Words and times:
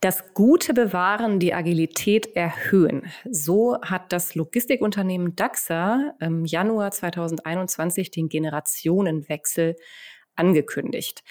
Das 0.00 0.32
Gute 0.32 0.72
bewahren, 0.72 1.40
die 1.40 1.52
Agilität 1.52 2.34
erhöhen. 2.34 3.12
So 3.30 3.78
hat 3.82 4.14
das 4.14 4.34
Logistikunternehmen 4.34 5.36
DAXA 5.36 6.14
im 6.20 6.46
Januar 6.46 6.90
2021 6.90 8.10
den 8.10 8.30
Generationenwechsel 8.30 9.76
angekündigt. 10.36 11.22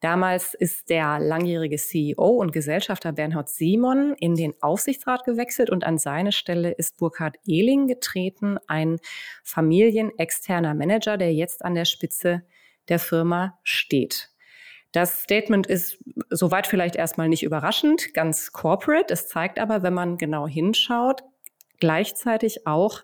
Damals 0.00 0.54
ist 0.54 0.90
der 0.90 1.20
langjährige 1.20 1.76
CEO 1.76 2.26
und 2.26 2.52
Gesellschafter 2.52 3.12
Bernhard 3.12 3.48
Simon 3.48 4.16
in 4.18 4.34
den 4.34 4.54
Aufsichtsrat 4.60 5.22
gewechselt 5.22 5.70
und 5.70 5.84
an 5.84 5.96
seine 5.96 6.32
Stelle 6.32 6.72
ist 6.72 6.96
Burkhard 6.96 7.36
Ehling 7.46 7.86
getreten, 7.86 8.58
ein 8.66 8.98
familienexterner 9.44 10.74
Manager, 10.74 11.16
der 11.16 11.32
jetzt 11.32 11.64
an 11.64 11.76
der 11.76 11.84
Spitze 11.84 12.42
der 12.88 12.98
Firma 12.98 13.56
steht. 13.62 14.30
Das 14.96 15.24
Statement 15.24 15.66
ist 15.66 15.98
soweit 16.30 16.66
vielleicht 16.66 16.96
erstmal 16.96 17.28
nicht 17.28 17.42
überraschend, 17.42 18.14
ganz 18.14 18.52
corporate. 18.52 19.12
Es 19.12 19.28
zeigt 19.28 19.58
aber, 19.58 19.82
wenn 19.82 19.92
man 19.92 20.16
genau 20.16 20.48
hinschaut, 20.48 21.22
gleichzeitig 21.78 22.66
auch, 22.66 23.02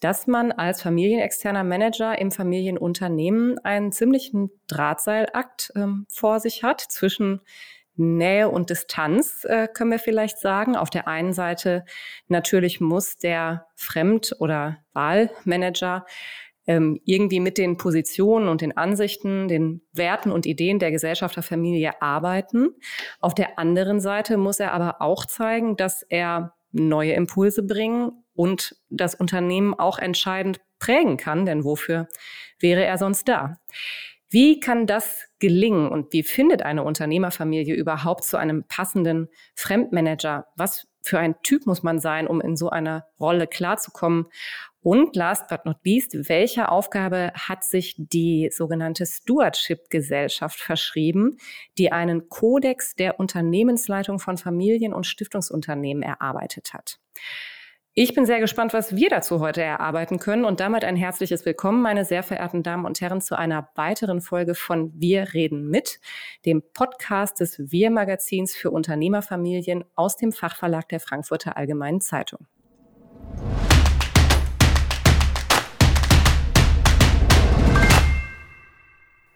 dass 0.00 0.26
man 0.26 0.52
als 0.52 0.82
familienexterner 0.82 1.64
Manager 1.64 2.18
im 2.18 2.32
Familienunternehmen 2.32 3.58
einen 3.60 3.92
ziemlichen 3.92 4.50
Drahtseilakt 4.66 5.72
ähm, 5.74 6.04
vor 6.10 6.38
sich 6.38 6.64
hat 6.64 6.82
zwischen 6.82 7.40
Nähe 7.94 8.50
und 8.50 8.68
Distanz, 8.68 9.46
äh, 9.46 9.68
können 9.68 9.90
wir 9.90 10.00
vielleicht 10.00 10.36
sagen. 10.36 10.76
Auf 10.76 10.90
der 10.90 11.08
einen 11.08 11.32
Seite 11.32 11.86
natürlich 12.28 12.78
muss 12.78 13.16
der 13.16 13.68
Fremd- 13.74 14.36
oder 14.38 14.84
Wahlmanager 14.92 16.04
ähm, 16.66 17.00
irgendwie 17.04 17.40
mit 17.40 17.58
den 17.58 17.76
Positionen 17.76 18.48
und 18.48 18.60
den 18.60 18.76
Ansichten, 18.76 19.48
den 19.48 19.82
Werten 19.92 20.30
und 20.30 20.46
Ideen 20.46 20.78
der 20.78 20.90
Gesellschafterfamilie 20.90 22.00
arbeiten. 22.00 22.70
Auf 23.20 23.34
der 23.34 23.58
anderen 23.58 24.00
Seite 24.00 24.36
muss 24.36 24.60
er 24.60 24.72
aber 24.72 25.00
auch 25.00 25.26
zeigen, 25.26 25.76
dass 25.76 26.02
er 26.02 26.54
neue 26.72 27.12
Impulse 27.12 27.62
bringen 27.62 28.24
und 28.34 28.76
das 28.90 29.14
Unternehmen 29.14 29.74
auch 29.74 29.98
entscheidend 29.98 30.60
prägen 30.78 31.16
kann, 31.16 31.46
denn 31.46 31.64
wofür 31.64 32.08
wäre 32.58 32.84
er 32.84 32.98
sonst 32.98 33.28
da? 33.28 33.58
Wie 34.30 34.60
kann 34.60 34.86
das 34.86 35.24
gelingen 35.40 35.88
und 35.90 36.12
wie 36.14 36.22
findet 36.22 36.62
eine 36.62 36.84
Unternehmerfamilie 36.84 37.74
überhaupt 37.74 38.24
zu 38.24 38.38
einem 38.38 38.64
passenden 38.64 39.28
Fremdmanager? 39.54 40.46
Was 40.56 40.88
für 41.02 41.18
ein 41.18 41.34
Typ 41.42 41.66
muss 41.66 41.82
man 41.82 41.98
sein, 41.98 42.26
um 42.26 42.40
in 42.40 42.56
so 42.56 42.70
einer 42.70 43.06
Rolle 43.20 43.46
klarzukommen? 43.46 44.28
Und 44.82 45.14
last 45.14 45.48
but 45.48 45.64
not 45.64 45.76
least, 45.84 46.28
welche 46.28 46.68
Aufgabe 46.68 47.32
hat 47.34 47.62
sich 47.62 47.94
die 47.96 48.50
sogenannte 48.52 49.06
Stewardship-Gesellschaft 49.06 50.58
verschrieben, 50.58 51.38
die 51.78 51.92
einen 51.92 52.28
Kodex 52.28 52.96
der 52.96 53.20
Unternehmensleitung 53.20 54.18
von 54.18 54.36
Familien- 54.36 54.92
und 54.92 55.06
Stiftungsunternehmen 55.06 56.02
erarbeitet 56.02 56.74
hat? 56.74 56.98
Ich 57.94 58.14
bin 58.14 58.24
sehr 58.26 58.40
gespannt, 58.40 58.72
was 58.72 58.96
wir 58.96 59.10
dazu 59.10 59.38
heute 59.38 59.62
erarbeiten 59.62 60.18
können 60.18 60.46
und 60.46 60.60
damit 60.60 60.82
ein 60.82 60.96
herzliches 60.96 61.44
Willkommen, 61.44 61.82
meine 61.82 62.04
sehr 62.04 62.22
verehrten 62.22 62.62
Damen 62.62 62.86
und 62.86 63.00
Herren, 63.02 63.20
zu 63.20 63.38
einer 63.38 63.68
weiteren 63.76 64.20
Folge 64.22 64.54
von 64.54 64.92
Wir 64.96 65.34
reden 65.34 65.68
mit, 65.68 66.00
dem 66.44 66.62
Podcast 66.72 67.38
des 67.38 67.70
Wir 67.70 67.90
Magazins 67.90 68.56
für 68.56 68.70
Unternehmerfamilien 68.70 69.84
aus 69.94 70.16
dem 70.16 70.32
Fachverlag 70.32 70.88
der 70.88 71.00
Frankfurter 71.00 71.56
Allgemeinen 71.56 72.00
Zeitung. 72.00 72.46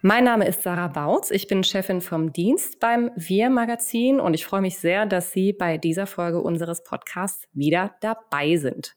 Mein 0.02 0.24
Name 0.24 0.46
ist 0.46 0.62
Sarah 0.62 0.88
Bautz. 0.88 1.30
Ich 1.30 1.48
bin 1.48 1.64
Chefin 1.64 2.02
vom 2.02 2.30
Dienst 2.30 2.80
beim 2.80 3.10
Wir 3.16 3.48
Magazin 3.48 4.20
und 4.20 4.34
ich 4.34 4.44
freue 4.44 4.60
mich 4.60 4.78
sehr, 4.78 5.06
dass 5.06 5.32
Sie 5.32 5.54
bei 5.54 5.78
dieser 5.78 6.06
Folge 6.06 6.42
unseres 6.42 6.84
Podcasts 6.84 7.48
wieder 7.54 7.94
dabei 8.02 8.56
sind. 8.56 8.94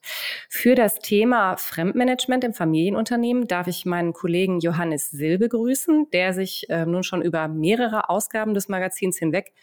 Für 0.50 0.74
das 0.74 0.96
Thema 0.96 1.56
Fremdmanagement 1.56 2.44
im 2.44 2.52
Familienunternehmen 2.52 3.48
darf 3.48 3.66
ich 3.66 3.86
meinen 3.86 4.12
Kollegen 4.12 4.60
Johannes 4.60 5.10
Silbe 5.10 5.48
grüßen, 5.48 6.10
der 6.12 6.34
sich 6.34 6.68
äh, 6.68 6.84
nun 6.84 7.02
schon 7.02 7.22
über 7.22 7.48
mehrere 7.48 8.10
Ausgaben 8.10 8.52
des 8.52 8.68
Magazins 8.68 9.16
hinweg 9.16 9.54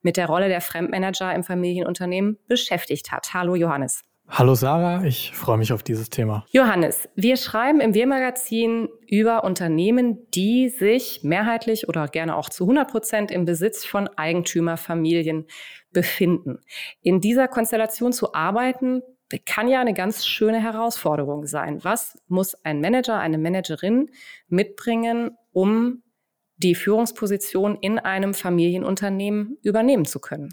mit 0.00 0.16
der 0.16 0.26
Rolle 0.26 0.48
der 0.48 0.62
Fremdmanager 0.62 1.34
im 1.34 1.44
Familienunternehmen 1.44 2.38
beschäftigt 2.48 3.12
hat. 3.12 3.34
Hallo 3.34 3.54
Johannes. 3.54 4.05
Hallo 4.28 4.54
Sarah, 4.54 5.04
ich 5.04 5.32
freue 5.34 5.56
mich 5.56 5.72
auf 5.72 5.82
dieses 5.82 6.10
Thema. 6.10 6.44
Johannes, 6.50 7.08
wir 7.14 7.36
schreiben 7.36 7.80
im 7.80 7.94
Wir-Magazin 7.94 8.88
über 9.06 9.44
Unternehmen, 9.44 10.28
die 10.34 10.68
sich 10.68 11.20
mehrheitlich 11.22 11.88
oder 11.88 12.08
gerne 12.08 12.36
auch 12.36 12.50
zu 12.50 12.64
100 12.64 12.90
Prozent 12.90 13.30
im 13.30 13.44
Besitz 13.44 13.84
von 13.84 14.08
Eigentümerfamilien 14.08 15.46
befinden. 15.92 16.58
In 17.02 17.20
dieser 17.20 17.46
Konstellation 17.46 18.12
zu 18.12 18.34
arbeiten, 18.34 19.00
kann 19.44 19.68
ja 19.68 19.80
eine 19.80 19.94
ganz 19.94 20.26
schöne 20.26 20.60
Herausforderung 20.60 21.46
sein. 21.46 21.82
Was 21.82 22.18
muss 22.28 22.54
ein 22.64 22.80
Manager, 22.80 23.18
eine 23.18 23.38
Managerin 23.38 24.10
mitbringen, 24.48 25.36
um 25.52 26.02
die 26.58 26.74
Führungsposition 26.74 27.76
in 27.80 27.98
einem 27.98 28.34
Familienunternehmen 28.34 29.58
übernehmen 29.62 30.04
zu 30.04 30.20
können? 30.20 30.50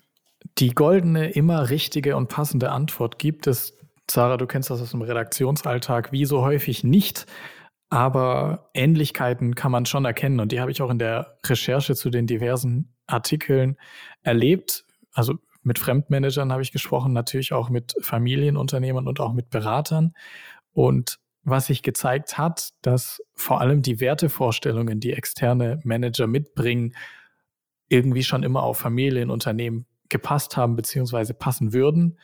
Die 0.58 0.74
goldene, 0.74 1.31
immer 1.31 1.69
richtige 1.69 2.16
und 2.16 2.30
passende 2.30 2.72
Antwort 2.72 3.19
gibt 3.19 3.47
es, 3.47 3.78
Sarah, 4.09 4.38
du 4.38 4.46
kennst 4.46 4.69
das 4.69 4.81
aus 4.81 4.91
dem 4.91 5.02
Redaktionsalltag, 5.02 6.12
wie 6.12 6.25
so 6.25 6.41
häufig 6.41 6.84
nicht. 6.84 7.25
Aber 7.90 8.69
Ähnlichkeiten 8.74 9.56
kann 9.56 9.72
man 9.72 9.86
schon 9.86 10.06
erkennen 10.06 10.40
und 10.40 10.52
die 10.52 10.59
habe 10.59 10.72
ich 10.72 10.81
auch 10.81 10.90
in 10.90 11.00
der 11.00 11.38
Recherche 11.46 11.96
zu 11.96 12.09
den 12.09 12.28
diversen 12.28 12.96
Artikeln 13.06 13.78
erlebt. 14.24 14.86
Also 15.12 15.36
mit 15.62 15.80
Fremdmanagern 15.80 16.52
habe 16.52 16.62
ich 16.62 16.72
gesprochen, 16.72 17.14
natürlich 17.14 17.53
auch 17.53 17.70
mit 17.70 17.94
Familienunternehmern 18.02 19.08
und 19.08 19.20
auch 19.20 19.34
mit 19.34 19.50
Beratern. 19.50 20.14
Und 20.74 21.20
was 21.44 21.68
sich 21.68 21.84
gezeigt 21.84 22.38
hat, 22.38 22.72
dass 22.81 23.22
vor 23.35 23.62
allem 23.62 23.81
die 23.81 24.00
Wertevorstellungen, 24.00 25.00
die 25.00 25.14
externe 25.14 25.80
Manager 25.84 26.25
mitbringen, 26.28 26.96
irgendwie 27.90 28.24
schon 28.24 28.44
immer 28.44 28.64
auf 28.64 28.80
Familienunternehmen 28.80 29.85
gepasst 30.13 30.56
haben 30.56 30.78
beziehungsweise 30.78 31.34
passen 31.34 31.74
würden. 31.74 32.18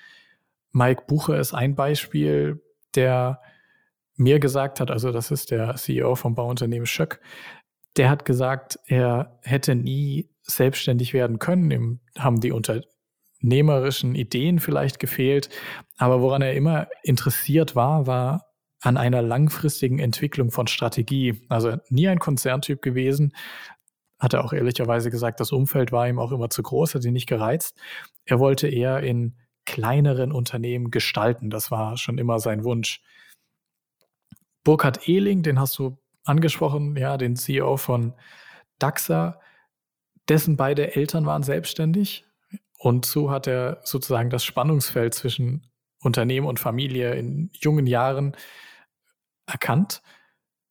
Mike 0.72 1.04
Bucher 1.08 1.38
ist 1.38 1.54
ein 1.54 1.76
Beispiel, 1.76 2.64
der 2.96 3.42
mir 4.16 4.40
gesagt 4.40 4.80
hat, 4.80 4.92
also 4.92 5.12
das 5.12 5.32
ist 5.32 5.52
der 5.52 5.76
CEO 5.76 6.16
vom 6.16 6.36
Bauunternehmen 6.36 6.86
Schöck, 6.86 7.20
der 7.98 8.10
hat 8.10 8.24
gesagt, 8.24 8.80
er 8.86 9.40
hätte 9.44 9.76
nie 9.76 10.30
selbstständig 10.44 11.14
werden 11.14 11.40
können. 11.40 11.72
Ihm 11.72 12.00
haben 12.18 12.40
die 12.40 12.52
unternehmerischen 12.52 14.16
Ideen 14.16 14.60
vielleicht 14.60 15.00
gefehlt, 15.00 15.50
aber 15.98 16.22
woran 16.22 16.42
er 16.42 16.54
immer 16.54 16.88
interessiert 17.04 17.76
war, 17.76 18.08
war 18.08 18.46
an 18.82 18.98
einer 18.98 19.22
langfristigen 19.22 20.00
Entwicklung 20.00 20.52
von 20.52 20.68
Strategie. 20.68 21.42
Also 21.50 21.78
nie 21.90 22.08
ein 22.08 22.20
Konzerntyp 22.20 22.82
gewesen, 22.82 23.34
hat 24.20 24.34
er 24.34 24.44
auch 24.44 24.54
ehrlicherweise 24.54 25.10
gesagt, 25.10 25.40
das 25.40 25.52
Umfeld 25.52 25.92
war 25.92 26.08
ihm 26.08 26.20
auch 26.20 26.32
immer 26.32 26.50
zu 26.50 26.62
groß, 26.62 26.96
hat 26.96 27.06
ihn 27.06 27.14
nicht 27.14 27.28
gereizt. 27.28 27.78
Er 28.26 28.40
wollte 28.40 28.68
eher 28.68 29.02
in 29.02 29.36
kleineren 29.66 30.32
Unternehmen 30.32 30.92
gestalten. 30.92 31.50
Das 31.50 31.72
war 31.72 31.98
schon 31.98 32.18
immer 32.18 32.40
sein 32.40 32.64
Wunsch. 32.64 33.02
Burkhard 34.64 35.08
Ehling, 35.08 35.42
den 35.42 35.60
hast 35.60 35.78
du 35.78 35.98
angesprochen, 36.26 36.96
ja, 36.98 37.18
den 37.18 37.36
CEO 37.36 37.78
von 37.78 38.14
DAXA, 38.78 39.40
dessen 40.28 40.58
beide 40.58 40.96
Eltern 40.96 41.26
waren 41.26 41.44
selbstständig. 41.44 42.26
Und 42.78 43.06
so 43.06 43.32
hat 43.32 43.48
er 43.48 43.82
sozusagen 43.84 44.30
das 44.30 44.44
Spannungsfeld 44.44 45.14
zwischen 45.14 45.70
Unternehmen 46.02 46.48
und 46.48 46.60
Familie 46.60 47.14
in 47.16 47.50
jungen 47.54 47.88
Jahren 47.88 48.36
erkannt 49.46 50.02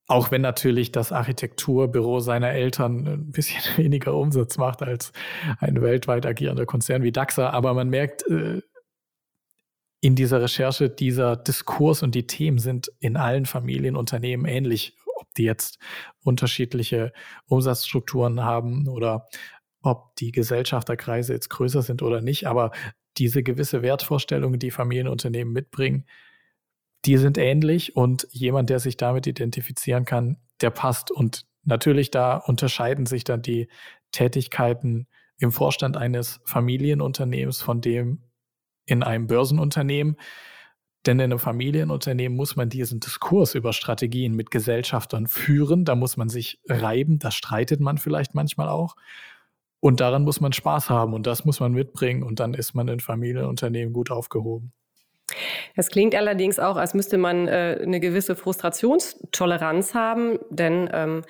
auch 0.08 0.30
wenn 0.30 0.40
natürlich 0.40 0.90
das 0.90 1.12
Architekturbüro 1.12 2.20
seiner 2.20 2.50
Eltern 2.50 3.06
ein 3.06 3.30
bisschen 3.30 3.60
weniger 3.76 4.14
Umsatz 4.14 4.56
macht 4.56 4.82
als 4.82 5.12
ein 5.60 5.80
weltweit 5.80 6.26
agierender 6.26 6.66
Konzern 6.66 7.02
wie 7.02 7.12
DAXA. 7.12 7.50
Aber 7.50 7.74
man 7.74 7.90
merkt 7.90 8.26
äh, 8.26 8.62
in 10.00 10.16
dieser 10.16 10.40
Recherche, 10.40 10.88
dieser 10.88 11.36
Diskurs 11.36 12.02
und 12.02 12.14
die 12.14 12.26
Themen 12.26 12.58
sind 12.58 12.90
in 13.00 13.16
allen 13.16 13.44
Familienunternehmen 13.44 14.46
ähnlich. 14.46 14.96
Ob 15.16 15.34
die 15.34 15.44
jetzt 15.44 15.78
unterschiedliche 16.22 17.12
Umsatzstrukturen 17.46 18.44
haben 18.44 18.88
oder 18.88 19.28
ob 19.82 20.14
die 20.16 20.32
Gesellschafterkreise 20.32 21.34
jetzt 21.34 21.50
größer 21.50 21.82
sind 21.82 22.02
oder 22.02 22.22
nicht. 22.22 22.46
Aber 22.46 22.70
diese 23.18 23.42
gewisse 23.42 23.82
Wertvorstellungen, 23.82 24.58
die 24.58 24.70
Familienunternehmen 24.70 25.52
mitbringen, 25.52 26.06
die 27.04 27.16
sind 27.16 27.38
ähnlich 27.38 27.96
und 27.96 28.26
jemand, 28.30 28.70
der 28.70 28.80
sich 28.80 28.96
damit 28.96 29.26
identifizieren 29.26 30.04
kann, 30.04 30.38
der 30.60 30.70
passt. 30.70 31.10
Und 31.10 31.46
natürlich 31.64 32.10
da 32.10 32.36
unterscheiden 32.36 33.06
sich 33.06 33.24
dann 33.24 33.42
die 33.42 33.68
Tätigkeiten 34.12 35.06
im 35.38 35.52
Vorstand 35.52 35.96
eines 35.96 36.40
Familienunternehmens 36.44 37.62
von 37.62 37.80
dem 37.80 38.22
in 38.86 39.02
einem 39.02 39.26
Börsenunternehmen. 39.26 40.16
Denn 41.06 41.20
in 41.20 41.24
einem 41.24 41.38
Familienunternehmen 41.38 42.36
muss 42.36 42.56
man 42.56 42.68
diesen 42.68 43.00
Diskurs 43.00 43.54
über 43.54 43.72
Strategien 43.72 44.34
mit 44.34 44.50
Gesellschaftern 44.50 45.26
führen. 45.26 45.84
Da 45.84 45.94
muss 45.94 46.16
man 46.16 46.28
sich 46.28 46.60
reiben, 46.68 47.18
da 47.18 47.30
streitet 47.30 47.80
man 47.80 47.98
vielleicht 47.98 48.34
manchmal 48.34 48.68
auch. 48.68 48.96
Und 49.80 50.00
daran 50.00 50.24
muss 50.24 50.40
man 50.40 50.52
Spaß 50.52 50.90
haben 50.90 51.14
und 51.14 51.26
das 51.26 51.44
muss 51.44 51.60
man 51.60 51.72
mitbringen 51.72 52.24
und 52.24 52.40
dann 52.40 52.52
ist 52.52 52.74
man 52.74 52.88
in 52.88 52.98
Familienunternehmen 52.98 53.92
gut 53.92 54.10
aufgehoben. 54.10 54.72
Es 55.74 55.88
klingt 55.90 56.14
allerdings 56.14 56.58
auch, 56.58 56.76
als 56.76 56.94
müsste 56.94 57.18
man 57.18 57.48
äh, 57.48 57.78
eine 57.82 58.00
gewisse 58.00 58.36
Frustrationstoleranz 58.36 59.94
haben, 59.94 60.38
denn 60.50 60.88
ähm, 60.92 61.22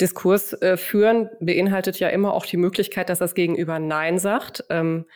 Diskurs 0.00 0.52
äh, 0.54 0.76
führen 0.76 1.30
beinhaltet 1.40 1.98
ja 1.98 2.08
immer 2.08 2.34
auch 2.34 2.44
die 2.44 2.58
Möglichkeit, 2.58 3.08
dass 3.08 3.18
das 3.18 3.34
Gegenüber 3.34 3.78
Nein 3.78 4.18
sagt. 4.18 4.64
Ähm, 4.68 5.06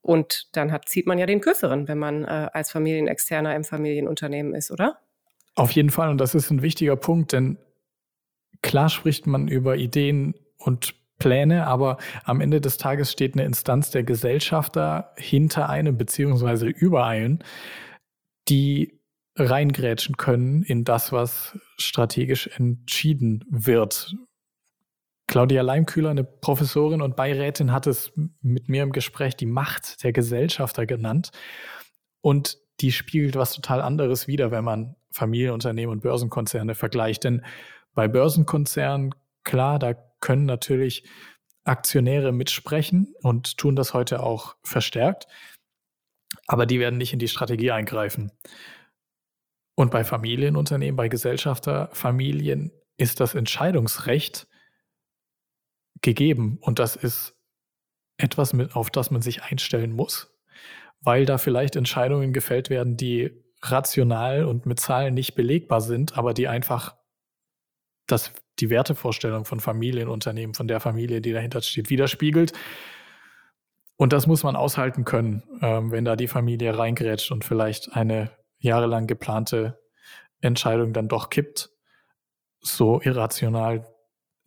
und 0.00 0.48
dann 0.52 0.70
hat, 0.70 0.88
zieht 0.88 1.06
man 1.06 1.18
ja 1.18 1.26
den 1.26 1.40
Kürzeren, 1.40 1.88
wenn 1.88 1.98
man 1.98 2.24
äh, 2.24 2.48
als 2.52 2.70
Familienexterner 2.70 3.56
im 3.56 3.64
Familienunternehmen 3.64 4.54
ist, 4.54 4.70
oder? 4.70 5.00
Auf 5.56 5.72
jeden 5.72 5.90
Fall. 5.90 6.10
Und 6.10 6.18
das 6.18 6.34
ist 6.34 6.50
ein 6.50 6.62
wichtiger 6.62 6.94
Punkt, 6.94 7.32
denn 7.32 7.58
klar 8.62 8.88
spricht 8.88 9.26
man 9.26 9.48
über 9.48 9.76
Ideen 9.76 10.34
und 10.58 10.94
Pläne, 11.18 11.66
aber 11.66 11.96
am 12.24 12.40
Ende 12.40 12.60
des 12.60 12.76
Tages 12.76 13.10
steht 13.10 13.34
eine 13.34 13.44
Instanz 13.44 13.90
der 13.90 14.02
Gesellschafter 14.02 15.12
hinter 15.16 15.68
einem 15.68 15.96
beziehungsweise 15.96 16.66
über 16.66 17.06
einen, 17.06 17.42
die 18.48 19.00
reingrätschen 19.34 20.16
können 20.16 20.62
in 20.62 20.84
das, 20.84 21.12
was 21.12 21.58
strategisch 21.78 22.48
entschieden 22.56 23.44
wird. 23.48 24.14
Claudia 25.26 25.62
Leimkühler, 25.62 26.10
eine 26.10 26.24
Professorin 26.24 27.02
und 27.02 27.16
Beirätin, 27.16 27.72
hat 27.72 27.86
es 27.86 28.12
mit 28.42 28.68
mir 28.68 28.82
im 28.82 28.92
Gespräch 28.92 29.36
die 29.36 29.46
Macht 29.46 30.04
der 30.04 30.12
Gesellschafter 30.12 30.86
genannt. 30.86 31.30
Und 32.20 32.58
die 32.80 32.92
spiegelt 32.92 33.36
was 33.36 33.52
total 33.52 33.80
anderes 33.80 34.28
wider, 34.28 34.50
wenn 34.50 34.64
man 34.64 34.96
Familienunternehmen 35.10 35.92
und 35.92 36.02
Börsenkonzerne 36.02 36.74
vergleicht. 36.74 37.24
Denn 37.24 37.44
bei 37.94 38.06
Börsenkonzernen, 38.06 39.14
klar, 39.46 39.78
da 39.78 39.94
können 40.20 40.44
natürlich 40.44 41.08
Aktionäre 41.64 42.32
mitsprechen 42.32 43.14
und 43.22 43.56
tun 43.56 43.74
das 43.74 43.94
heute 43.94 44.22
auch 44.22 44.56
verstärkt, 44.62 45.26
aber 46.46 46.66
die 46.66 46.78
werden 46.78 46.98
nicht 46.98 47.12
in 47.12 47.18
die 47.18 47.28
Strategie 47.28 47.70
eingreifen. 47.70 48.30
Und 49.74 49.90
bei 49.90 50.04
Familienunternehmen, 50.04 50.96
bei 50.96 51.08
Gesellschafterfamilien 51.08 52.72
ist 52.98 53.20
das 53.20 53.34
Entscheidungsrecht 53.34 54.46
gegeben 56.02 56.58
und 56.60 56.78
das 56.78 56.96
ist 56.96 57.34
etwas, 58.18 58.52
mit, 58.52 58.74
auf 58.76 58.90
das 58.90 59.10
man 59.10 59.22
sich 59.22 59.42
einstellen 59.42 59.92
muss, 59.92 60.34
weil 61.00 61.26
da 61.26 61.38
vielleicht 61.38 61.76
Entscheidungen 61.76 62.32
gefällt 62.32 62.70
werden, 62.70 62.96
die 62.96 63.44
rational 63.62 64.44
und 64.44 64.66
mit 64.66 64.80
Zahlen 64.80 65.14
nicht 65.14 65.34
belegbar 65.34 65.80
sind, 65.80 66.16
aber 66.16 66.32
die 66.32 66.48
einfach 66.48 66.96
das 68.06 68.32
die 68.58 68.70
Wertevorstellung 68.70 69.44
von 69.44 69.60
Familienunternehmen, 69.60 70.54
von 70.54 70.68
der 70.68 70.80
Familie, 70.80 71.20
die 71.20 71.32
dahinter 71.32 71.60
steht, 71.60 71.90
widerspiegelt. 71.90 72.52
Und 73.96 74.12
das 74.12 74.26
muss 74.26 74.42
man 74.42 74.56
aushalten 74.56 75.04
können, 75.04 75.42
ähm, 75.62 75.90
wenn 75.90 76.04
da 76.04 76.16
die 76.16 76.28
Familie 76.28 76.78
reingrätscht 76.78 77.30
und 77.32 77.44
vielleicht 77.44 77.94
eine 77.94 78.30
jahrelang 78.58 79.06
geplante 79.06 79.78
Entscheidung 80.40 80.92
dann 80.92 81.08
doch 81.08 81.30
kippt, 81.30 81.70
so 82.60 83.00
irrational 83.02 83.86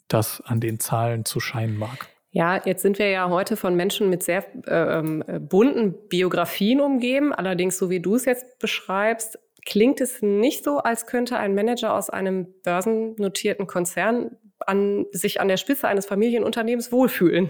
das 0.07 0.41
an 0.41 0.59
den 0.59 0.79
Zahlen 0.79 1.25
zu 1.25 1.39
scheinen 1.39 1.77
mag. 1.77 2.09
Ja, 2.31 2.62
jetzt 2.63 2.83
sind 2.83 3.00
wir 3.00 3.09
ja 3.09 3.29
heute 3.29 3.57
von 3.57 3.75
Menschen 3.75 4.09
mit 4.09 4.21
sehr 4.21 4.45
äh, 4.67 5.00
ähm, 5.00 5.23
bunten 5.50 5.95
Biografien 6.09 6.79
umgeben. 6.79 7.33
Allerdings, 7.33 7.77
so 7.77 7.89
wie 7.89 8.00
du 8.00 8.15
es 8.15 8.25
jetzt 8.25 8.59
beschreibst, 8.59 9.39
klingt 9.65 10.01
es 10.01 10.21
nicht 10.21 10.63
so, 10.63 10.79
als 10.79 11.06
könnte 11.06 11.38
ein 11.38 11.56
Manager 11.56 11.94
aus 11.94 12.09
einem 12.09 12.47
börsennotierten 12.63 13.67
Konzern 13.67 14.38
an, 14.65 15.06
sich 15.11 15.41
an 15.41 15.47
der 15.47 15.57
Spitze 15.57 15.88
eines 15.88 16.06
Familienunternehmens 16.06 16.91
wohlfühlen. 16.91 17.50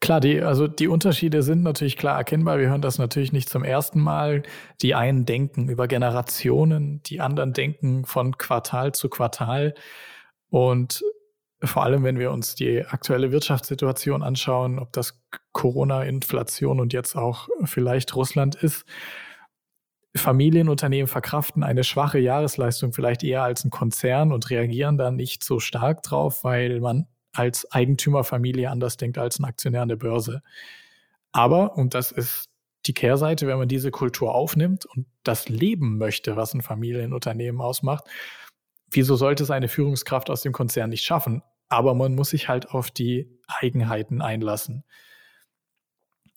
Klar, 0.00 0.20
die, 0.20 0.40
also 0.40 0.66
die 0.66 0.88
Unterschiede 0.88 1.42
sind 1.42 1.62
natürlich 1.62 1.98
klar 1.98 2.16
erkennbar. 2.16 2.58
Wir 2.58 2.70
hören 2.70 2.80
das 2.80 2.98
natürlich 2.98 3.32
nicht 3.32 3.50
zum 3.50 3.64
ersten 3.64 4.00
Mal. 4.00 4.42
Die 4.80 4.94
einen 4.94 5.26
denken 5.26 5.68
über 5.68 5.88
Generationen, 5.88 7.02
die 7.02 7.20
anderen 7.20 7.52
denken 7.52 8.06
von 8.06 8.38
Quartal 8.38 8.92
zu 8.92 9.10
Quartal. 9.10 9.74
Und 10.48 11.04
vor 11.62 11.84
allem, 11.84 12.02
wenn 12.02 12.18
wir 12.18 12.30
uns 12.30 12.54
die 12.54 12.82
aktuelle 12.86 13.30
Wirtschaftssituation 13.30 14.22
anschauen, 14.22 14.78
ob 14.78 14.90
das 14.94 15.22
Corona, 15.52 16.02
Inflation 16.04 16.80
und 16.80 16.94
jetzt 16.94 17.14
auch 17.14 17.48
vielleicht 17.64 18.16
Russland 18.16 18.54
ist, 18.54 18.86
Familienunternehmen 20.16 21.06
verkraften 21.06 21.62
eine 21.62 21.84
schwache 21.84 22.18
Jahresleistung 22.18 22.92
vielleicht 22.92 23.22
eher 23.22 23.42
als 23.42 23.64
ein 23.64 23.70
Konzern 23.70 24.32
und 24.32 24.50
reagieren 24.50 24.98
dann 24.98 25.16
nicht 25.16 25.44
so 25.44 25.60
stark 25.60 26.02
drauf, 26.02 26.42
weil 26.42 26.80
man 26.80 27.06
als 27.32 27.70
Eigentümerfamilie 27.70 28.68
anders 28.68 28.96
denkt 28.96 29.18
als 29.18 29.38
ein 29.38 29.44
Aktionär 29.44 29.82
an 29.82 29.88
der 29.88 29.96
Börse. 29.96 30.42
Aber, 31.32 31.76
und 31.76 31.94
das 31.94 32.10
ist 32.10 32.50
die 32.86 32.94
Kehrseite, 32.94 33.46
wenn 33.46 33.58
man 33.58 33.68
diese 33.68 33.90
Kultur 33.90 34.34
aufnimmt 34.34 34.86
und 34.86 35.06
das 35.22 35.48
Leben 35.48 35.98
möchte, 35.98 36.36
was 36.36 36.54
ein 36.54 36.62
Familienunternehmen 36.62 37.60
ausmacht, 37.60 38.04
wieso 38.90 39.16
sollte 39.16 39.44
es 39.44 39.50
eine 39.50 39.68
Führungskraft 39.68 40.30
aus 40.30 40.42
dem 40.42 40.52
Konzern 40.52 40.90
nicht 40.90 41.04
schaffen? 41.04 41.42
Aber 41.68 41.94
man 41.94 42.16
muss 42.16 42.30
sich 42.30 42.48
halt 42.48 42.70
auf 42.70 42.90
die 42.90 43.38
Eigenheiten 43.46 44.22
einlassen. 44.22 44.84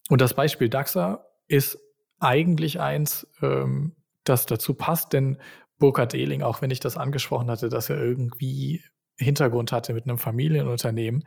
Und 0.08 0.20
das 0.20 0.34
Beispiel 0.34 0.68
DAXA 0.68 1.26
ist 1.48 1.78
eigentlich 2.24 2.80
eins, 2.80 3.26
ähm, 3.42 3.92
das 4.24 4.46
dazu 4.46 4.74
passt, 4.74 5.12
denn 5.12 5.38
Burkhard 5.78 6.14
Ehling, 6.14 6.42
auch 6.42 6.62
wenn 6.62 6.70
ich 6.70 6.80
das 6.80 6.96
angesprochen 6.96 7.50
hatte, 7.50 7.68
dass 7.68 7.90
er 7.90 8.02
irgendwie 8.02 8.82
Hintergrund 9.18 9.72
hatte 9.72 9.92
mit 9.92 10.04
einem 10.04 10.18
Familienunternehmen, 10.18 11.24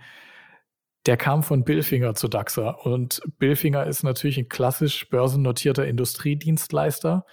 der 1.05 1.15
kam 1.15 1.43
von 1.43 1.63
Billfinger 1.63 2.15
zu 2.15 2.27
DAXA. 2.27 2.69
Und 2.69 3.21
Billfinger 3.39 3.85
ist 3.85 4.03
natürlich 4.03 4.37
ein 4.37 4.49
klassisch 4.49 5.09
börsennotierter 5.09 5.85
Industriedienstleister. 5.85 7.25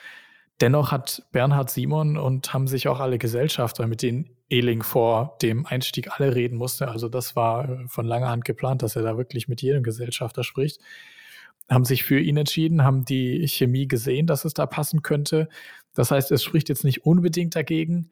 Dennoch 0.60 0.92
hat 0.92 1.24
Bernhard 1.32 1.70
Simon 1.70 2.16
und 2.16 2.54
haben 2.54 2.68
sich 2.68 2.86
auch 2.86 3.00
alle 3.00 3.18
Gesellschafter, 3.18 3.88
mit 3.88 4.02
denen 4.02 4.30
Ehling 4.48 4.82
vor 4.82 5.36
dem 5.42 5.66
Einstieg 5.66 6.10
alle 6.12 6.34
reden 6.34 6.56
musste, 6.56 6.88
also 6.88 7.08
das 7.08 7.34
war 7.34 7.68
äh, 7.68 7.88
von 7.88 8.06
langer 8.06 8.28
Hand 8.28 8.44
geplant, 8.44 8.82
dass 8.82 8.94
er 8.94 9.02
da 9.02 9.16
wirklich 9.16 9.48
mit 9.48 9.62
jedem 9.62 9.82
Gesellschafter 9.82 10.44
spricht, 10.44 10.80
haben 11.68 11.84
sich 11.84 12.04
für 12.04 12.20
ihn 12.20 12.36
entschieden, 12.36 12.84
haben 12.84 13.04
die 13.04 13.46
Chemie 13.48 13.88
gesehen, 13.88 14.26
dass 14.26 14.44
es 14.44 14.54
da 14.54 14.66
passen 14.66 15.02
könnte. 15.02 15.48
Das 15.94 16.10
heißt, 16.10 16.32
es 16.32 16.42
spricht 16.42 16.68
jetzt 16.68 16.84
nicht 16.84 17.04
unbedingt 17.04 17.54
dagegen, 17.56 18.10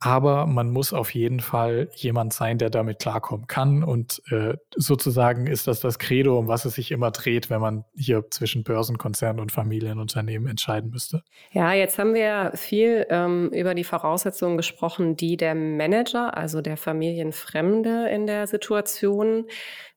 aber 0.00 0.44
man 0.46 0.70
muss 0.70 0.92
auf 0.92 1.14
jeden 1.14 1.40
Fall 1.40 1.88
jemand 1.94 2.34
sein, 2.34 2.58
der 2.58 2.68
damit 2.68 2.98
klarkommen 2.98 3.46
kann. 3.46 3.82
Und 3.82 4.20
äh, 4.30 4.54
sozusagen 4.76 5.46
ist 5.46 5.66
das 5.66 5.80
das 5.80 5.98
Credo, 5.98 6.38
um 6.38 6.46
was 6.46 6.66
es 6.66 6.74
sich 6.74 6.90
immer 6.90 7.10
dreht, 7.10 7.48
wenn 7.48 7.60
man 7.60 7.84
hier 7.96 8.24
zwischen 8.30 8.64
Börsenkonzernen 8.64 9.40
und 9.40 9.50
Familienunternehmen 9.50 10.46
entscheiden 10.48 10.90
müsste. 10.90 11.22
Ja, 11.52 11.72
jetzt 11.72 11.98
haben 11.98 12.12
wir 12.12 12.52
viel 12.54 13.06
ähm, 13.08 13.48
über 13.54 13.74
die 13.74 13.84
Voraussetzungen 13.84 14.58
gesprochen, 14.58 15.16
die 15.16 15.38
der 15.38 15.54
Manager, 15.54 16.36
also 16.36 16.60
der 16.60 16.76
Familienfremde 16.76 18.10
in 18.10 18.26
der 18.26 18.46
Situation 18.46 19.46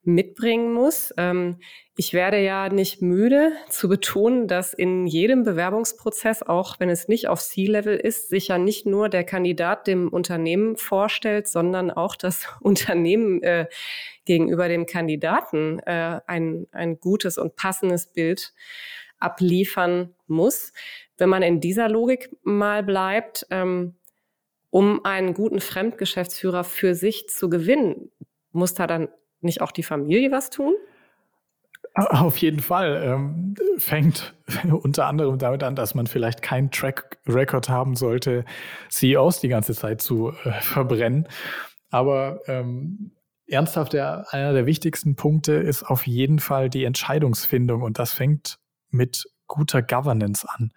mitbringen 0.08 0.74
muss. 0.74 1.14
Ähm, 1.18 1.58
ich 1.98 2.14
werde 2.14 2.40
ja 2.40 2.70
nicht 2.70 3.02
müde 3.02 3.52
zu 3.70 3.90
betonen, 3.90 4.48
dass 4.48 4.74
in 4.74 5.06
jedem 5.06 5.44
Bewerbungsprozess, 5.44 6.44
auch 6.44 6.80
wenn 6.80 6.90
es 6.90 7.08
nicht 7.08 7.28
auf 7.28 7.42
C-Level 7.42 7.98
ist, 7.98 8.30
sich 8.30 8.48
ja 8.48 8.58
nicht 8.58 8.86
nur 8.86 9.10
der 9.10 9.26
Kandidat 9.26 9.86
dem 9.86 10.08
Unternehmen 10.08 10.78
vorstellt, 10.78 11.48
sondern 11.48 11.92
auch 11.92 12.16
das 12.16 12.48
Unternehmen 12.62 13.44
äh, 13.44 13.68
gegenüber 14.26 14.70
dem 14.70 14.86
Kandidaten 14.86 15.80
äh, 15.80 16.22
ein, 16.26 16.68
ein 16.72 17.00
gutes 17.00 17.38
und 17.38 17.56
passendes 17.56 18.08
Bild 18.08 18.54
abliefern 19.20 20.16
muss. 20.28 20.72
Wenn 21.18 21.30
man 21.30 21.44
in 21.44 21.60
dieser 21.60 21.90
Logik 21.90 22.30
mal 22.44 22.82
bleibt, 22.82 23.46
ähm, 23.50 23.96
um 24.70 25.04
einen 25.04 25.34
guten 25.34 25.60
Fremdgeschäftsführer 25.60 26.64
für 26.64 26.96
sich 26.96 27.28
zu 27.28 27.50
gewinnen, 27.50 28.12
muss 28.52 28.74
da 28.74 28.88
dann 28.88 29.10
nicht 29.42 29.62
auch 29.62 29.72
die 29.72 29.84
Familie 29.84 30.32
was 30.32 30.50
tun? 30.50 30.76
Auf 31.94 32.38
jeden 32.38 32.60
Fall. 32.60 33.02
Ähm, 33.04 33.56
fängt 33.78 34.36
unter 34.70 35.08
anderem 35.08 35.40
damit 35.40 35.64
an, 35.64 35.76
dass 35.76 35.96
man 35.96 36.08
vielleicht 36.08 36.42
keinen 36.42 36.70
Track 36.70 37.18
Record 37.28 37.70
haben 37.70 37.96
sollte, 37.96 38.46
CEOs 38.90 39.40
die 39.40 39.48
ganze 39.48 39.74
Zeit 39.74 40.02
zu 40.02 40.32
äh, 40.44 40.52
verbrennen. 40.62 41.28
Aber 41.90 42.42
ähm, 42.48 43.12
ernsthaft, 43.48 43.94
der, 43.94 44.26
einer 44.32 44.54
der 44.54 44.66
wichtigsten 44.66 45.16
Punkte 45.16 45.54
ist 45.54 45.84
auf 45.84 46.06
jeden 46.06 46.40
Fall 46.40 46.70
die 46.70 46.84
Entscheidungsfindung 46.84 47.82
und 47.82 47.98
das 47.98 48.14
fängt 48.14 48.60
mit 48.90 49.26
guter 49.48 49.82
Governance 49.82 50.48
an. 50.48 50.72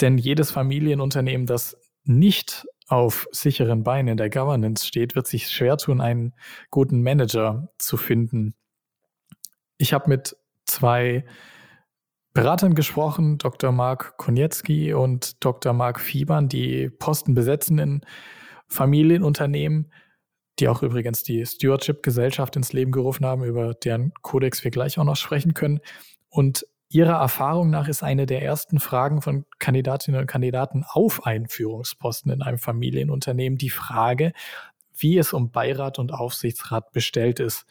Denn 0.00 0.16
jedes 0.16 0.50
Familienunternehmen, 0.50 1.46
das 1.46 1.76
nicht 2.04 2.66
auf 2.94 3.26
sicheren 3.32 3.82
Beinen 3.82 4.08
in 4.08 4.16
der 4.16 4.30
Governance 4.30 4.86
steht, 4.86 5.14
wird 5.14 5.26
sich 5.26 5.48
schwer 5.48 5.76
tun, 5.76 6.00
einen 6.00 6.34
guten 6.70 7.02
Manager 7.02 7.68
zu 7.78 7.96
finden 7.96 8.54
ich 9.78 9.92
habe 9.92 10.08
mit 10.08 10.36
zwei 10.66 11.24
Beratern 12.32 12.74
gesprochen, 12.74 13.38
Dr. 13.38 13.70
Mark 13.72 14.16
Konietzki 14.16 14.92
und 14.92 15.44
Dr. 15.44 15.72
Mark 15.72 16.00
Fiebern, 16.00 16.48
die 16.48 16.90
Posten 16.90 17.34
besetzen 17.34 17.78
in 17.78 18.00
Familienunternehmen. 18.68 19.92
die 20.60 20.68
auch 20.68 20.84
übrigens 20.84 21.24
die 21.24 21.44
Stewardship-Gesellschaft 21.44 22.54
ins 22.54 22.72
Leben 22.72 22.92
gerufen 22.92 23.26
haben, 23.26 23.42
über 23.42 23.74
deren 23.74 24.12
Kodex 24.22 24.62
wir 24.62 24.70
gleich 24.70 24.98
auch 25.00 25.04
noch 25.04 25.16
sprechen 25.16 25.52
können. 25.52 25.80
Und 26.28 26.64
Ihrer 26.94 27.18
Erfahrung 27.18 27.70
nach 27.70 27.88
ist 27.88 28.04
eine 28.04 28.24
der 28.24 28.42
ersten 28.42 28.78
Fragen 28.78 29.20
von 29.20 29.46
Kandidatinnen 29.58 30.20
und 30.20 30.28
Kandidaten 30.28 30.84
auf 30.88 31.26
einen 31.26 31.48
Führungsposten 31.48 32.30
in 32.30 32.40
einem 32.40 32.58
Familienunternehmen 32.58 33.58
die 33.58 33.70
Frage, 33.70 34.32
wie 34.96 35.18
es 35.18 35.32
um 35.32 35.50
Beirat 35.50 35.98
und 35.98 36.14
Aufsichtsrat 36.14 36.92
bestellt 36.92 37.40
ist. 37.40 37.66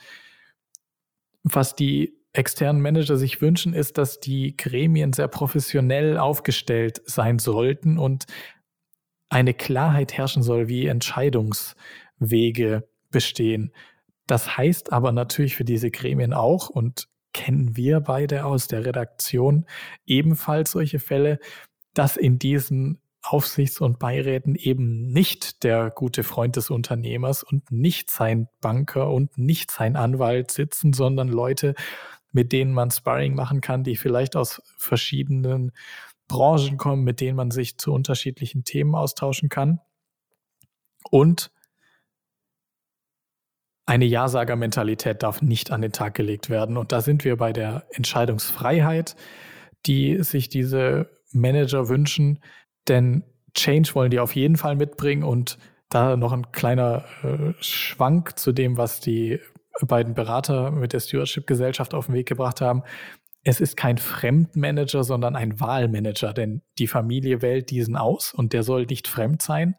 Was 1.42 1.74
die 1.74 2.18
externen 2.34 2.82
Manager 2.82 3.16
sich 3.16 3.40
wünschen, 3.40 3.74
ist, 3.74 3.98
dass 3.98 4.20
die 4.20 4.58
Gremien 4.58 5.14
sehr 5.14 5.30
professionell 5.30 6.18
aufgestellt 6.18 7.02
sein 7.06 7.40
sollten 7.40 7.98
und 7.98 8.26
eine 9.30 9.54
Klarheit 9.54 10.12
herrschen 10.12 10.44
soll, 10.44 10.68
wie 10.68 10.88
Entscheidungswege 10.88 12.90
bestehen. 13.10 13.72
Das 14.28 14.58
heißt 14.58 14.92
aber 14.92 15.14
natürlich 15.14 15.56
für 15.56 15.64
diese 15.64 15.92
Gremien 15.92 16.34
auch, 16.34 16.68
und 16.68 17.08
kennen 17.34 17.76
wir 17.76 18.00
beide 18.00 18.46
aus 18.46 18.68
der 18.68 18.86
Redaktion 18.86 19.66
ebenfalls 20.06 20.72
solche 20.72 21.00
Fälle, 21.00 21.40
dass 21.94 22.18
in 22.18 22.40
diesen 22.40 23.00
Aufsichts- 23.24 23.80
und 23.80 24.00
Beiräten 24.00 24.56
eben 24.56 25.12
nicht 25.12 25.64
der 25.64 25.90
gute 25.90 26.24
Freund 26.24 26.58
des 26.58 26.70
Unternehmers 26.70 27.42
und 27.42 27.72
nicht 27.72 28.12
sein 28.12 28.50
Banker 28.60 29.10
und 29.10 29.38
nicht 29.38 29.72
sein 29.72 29.96
Anwalt 29.96 30.52
sitzen, 30.52 30.92
sondern 30.92 31.30
Leute, 31.30 31.74
mit 32.34 32.52
denen 32.52 32.74
man 32.74 32.92
Sparring 32.92 33.34
machen 33.34 33.62
kann, 33.62 33.84
die 33.84 33.96
vielleicht 33.96 34.36
aus 34.36 34.62
verschiedenen 34.78 35.72
Branchen 36.28 36.78
kommen, 36.78 37.04
mit 37.04 37.22
denen 37.22 37.38
man 37.38 37.52
sich 37.52 37.78
zu 37.78 37.94
unterschiedlichen 37.94 38.66
Themen 38.66 38.94
austauschen 38.94 39.48
kann. 39.48 39.80
Und 41.10 41.52
eine 43.86 44.06
Ja-Sager-Mentalität 44.06 45.24
darf 45.24 45.42
nicht 45.42 45.72
an 45.72 45.82
den 45.82 45.92
Tag 45.92 46.14
gelegt 46.14 46.50
werden. 46.50 46.78
Und 46.78 46.92
da 46.92 47.02
sind 47.02 47.26
wir 47.26 47.36
bei 47.36 47.52
der 47.52 47.86
Entscheidungsfreiheit, 47.92 49.16
die 49.86 50.24
sich 50.24 50.50
diese 50.50 51.10
Manager 51.32 51.90
wünschen. 51.90 52.40
Denn 52.88 53.24
Change 53.54 53.94
wollen 53.94 54.12
die 54.12 54.20
auf 54.20 54.36
jeden 54.36 54.56
Fall 54.56 54.76
mitbringen. 54.76 55.24
Und 55.24 55.58
da 55.90 56.16
noch 56.16 56.32
ein 56.32 56.52
kleiner 56.52 57.06
äh, 57.24 57.54
Schwank 57.60 58.40
zu 58.40 58.52
dem, 58.52 58.78
was 58.78 59.00
die 59.00 59.40
beiden 59.82 60.14
Berater 60.14 60.72
mit 60.72 60.94
der 60.94 61.00
Stewardship-Gesellschaft 61.00 61.94
auf 61.94 62.06
den 62.08 62.16
Weg 62.16 62.28
gebracht 62.28 62.62
haben. 62.62 62.84
Es 63.44 63.60
ist 63.60 63.76
kein 63.76 63.98
Fremdmanager, 63.98 65.04
sondern 65.04 65.36
ein 65.36 65.60
Wahlmanager, 65.60 66.34
denn 66.34 66.62
die 66.78 66.88
Familie 66.88 67.42
wählt 67.42 67.70
diesen 67.70 67.98
aus 67.98 68.34
und 68.34 68.54
der 68.54 68.64
soll 68.64 68.86
nicht 68.86 69.08
fremd 69.08 69.42
sein. 69.42 69.76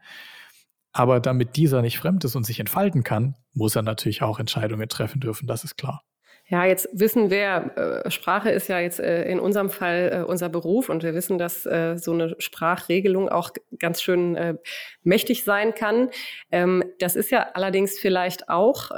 Aber 0.94 1.20
damit 1.20 1.56
dieser 1.56 1.82
nicht 1.82 1.98
fremd 1.98 2.24
ist 2.24 2.36
und 2.36 2.46
sich 2.46 2.60
entfalten 2.60 3.02
kann, 3.02 3.34
muss 3.52 3.74
er 3.76 3.82
natürlich 3.82 4.22
auch 4.22 4.38
Entscheidungen 4.38 4.88
treffen 4.88 5.20
dürfen, 5.20 5.46
das 5.46 5.64
ist 5.64 5.76
klar. 5.76 6.02
Ja, 6.46 6.66
jetzt 6.66 6.88
wissen 6.92 7.30
wir, 7.30 8.04
äh, 8.04 8.10
Sprache 8.10 8.50
ist 8.50 8.68
ja 8.68 8.78
jetzt 8.78 9.00
äh, 9.00 9.24
in 9.24 9.40
unserem 9.40 9.70
Fall 9.70 10.10
äh, 10.12 10.24
unser 10.24 10.50
Beruf 10.50 10.90
und 10.90 11.02
wir 11.02 11.14
wissen, 11.14 11.38
dass 11.38 11.62
so 11.62 12.12
eine 12.12 12.36
Sprachregelung 12.38 13.28
auch 13.28 13.50
ganz 13.78 14.02
schön 14.02 14.58
mächtig 15.02 15.44
sein 15.44 15.74
kann. 15.74 16.10
Ähm, 16.52 16.84
das 16.98 17.16
ist 17.16 17.30
ja 17.30 17.48
allerdings 17.54 17.98
vielleicht 17.98 18.48
auch, 18.48 18.90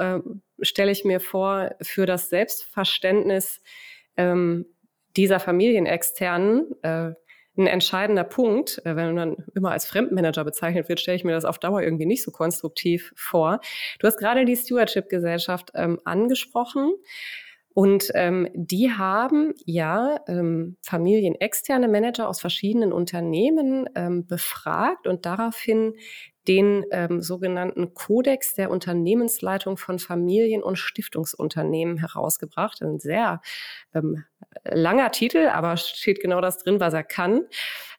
stelle 0.61 0.91
ich 0.91 1.05
mir 1.05 1.19
vor, 1.19 1.71
für 1.81 2.05
das 2.05 2.29
Selbstverständnis 2.29 3.61
ähm, 4.17 4.65
dieser 5.15 5.39
Familienexternen 5.39 6.65
ein 7.57 7.67
entscheidender 7.67 8.23
Punkt. 8.23 8.81
Äh, 8.85 8.95
wenn 8.95 9.15
man 9.15 9.37
immer 9.55 9.71
als 9.71 9.85
Fremdmanager 9.85 10.43
bezeichnet 10.43 10.89
wird, 10.89 10.99
stelle 10.99 11.17
ich 11.17 11.23
mir 11.23 11.33
das 11.33 11.45
auf 11.45 11.59
Dauer 11.59 11.81
irgendwie 11.81 12.05
nicht 12.05 12.23
so 12.23 12.31
konstruktiv 12.31 13.13
vor. 13.15 13.59
Du 13.99 14.07
hast 14.07 14.17
gerade 14.17 14.45
die 14.45 14.55
Stewardship-Gesellschaft 14.55 15.71
ähm, 15.75 15.99
angesprochen. 16.03 16.93
Und 17.77 18.09
ähm, 18.15 18.47
die 18.55 18.91
haben 18.91 19.53
ja 19.63 20.19
ähm, 20.27 20.77
familienexterne 20.81 21.87
Manager 21.87 22.27
aus 22.27 22.41
verschiedenen 22.41 22.91
Unternehmen 22.91 23.87
ähm, 23.93 24.25
befragt 24.25 25.05
und 25.05 25.27
daraufhin 25.27 25.93
den 26.47 26.85
ähm, 26.89 27.21
sogenannten 27.21 27.93
Kodex 27.93 28.55
der 28.55 28.71
Unternehmensleitung 28.71 29.77
von 29.77 29.99
Familien- 29.99 30.63
und 30.63 30.77
Stiftungsunternehmen 30.77 31.99
herausgebracht. 31.99 32.81
Ein 32.81 32.97
sehr 32.97 33.41
ähm, 33.93 34.23
langer 34.63 35.11
Titel, 35.11 35.47
aber 35.47 35.77
steht 35.77 36.19
genau 36.19 36.41
das 36.41 36.57
drin, 36.57 36.79
was 36.79 36.95
er 36.95 37.03
kann. 37.03 37.43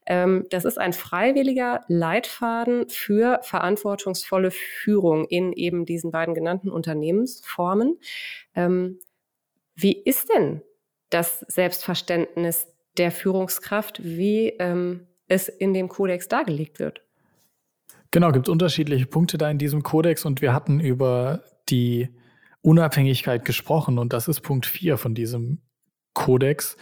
Ähm, 0.07 0.47
das 0.51 0.65
ist 0.65 0.79
ein 0.79 0.93
freiwilliger 0.93 1.85
Leitfaden 1.87 2.89
für 2.89 3.39
verantwortungsvolle 3.43 4.51
Führung 4.51 5.27
in 5.27 5.53
eben 5.53 5.87
diesen 5.87 6.11
beiden 6.11 6.35
genannten 6.35 6.69
Unternehmensformen. 6.69 8.01
Ähm, 8.57 8.99
wie 9.81 9.93
ist 9.93 10.29
denn 10.29 10.63
das 11.11 11.41
Selbstverständnis 11.49 12.67
der 12.97 13.13
Führungskraft, 13.13 14.03
wie 14.03 14.49
ähm, 14.59 15.07
es 15.29 15.49
in 15.49 15.73
dem 15.73 15.89
Kodex 15.89 16.27
dargelegt 16.27 16.81
wird? 16.81 17.03
Genau, 18.11 18.33
gibt 18.33 18.49
unterschiedliche 18.49 19.07
Punkte 19.07 19.39
da 19.39 19.49
in 19.49 19.59
diesem 19.59 19.85
Kodex 19.85 20.25
und 20.25 20.41
wir 20.41 20.53
hatten 20.53 20.81
über 20.81 21.45
die 21.69 22.09
Unabhängigkeit 22.61 23.45
gesprochen 23.45 23.99
und 23.99 24.13
das 24.13 24.27
ist 24.27 24.41
Punkt 24.41 24.67
4 24.67 24.97
von 24.97 25.15
diesem 25.15 25.63
Kodex. 26.13 26.77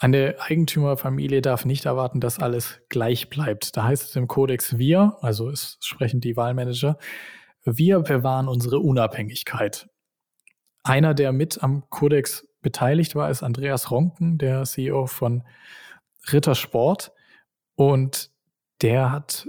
Eine 0.00 0.36
Eigentümerfamilie 0.40 1.40
darf 1.40 1.64
nicht 1.64 1.84
erwarten, 1.84 2.20
dass 2.20 2.40
alles 2.40 2.80
gleich 2.88 3.30
bleibt. 3.30 3.76
Da 3.76 3.84
heißt 3.84 4.02
es 4.08 4.16
im 4.16 4.26
Kodex 4.26 4.76
wir, 4.76 5.18
also 5.20 5.50
es 5.50 5.78
sprechen 5.80 6.20
die 6.20 6.36
Wahlmanager, 6.36 6.98
wir 7.64 8.00
bewahren 8.00 8.48
unsere 8.48 8.80
Unabhängigkeit. 8.80 9.88
Einer, 10.88 11.12
der 11.12 11.32
mit 11.32 11.62
am 11.62 11.84
Kodex 11.90 12.48
beteiligt 12.62 13.14
war, 13.14 13.28
ist 13.28 13.42
Andreas 13.42 13.90
Ronken, 13.90 14.38
der 14.38 14.64
CEO 14.64 15.06
von 15.06 15.44
Rittersport. 16.32 17.12
Und 17.74 18.30
der 18.80 19.12
hat 19.12 19.46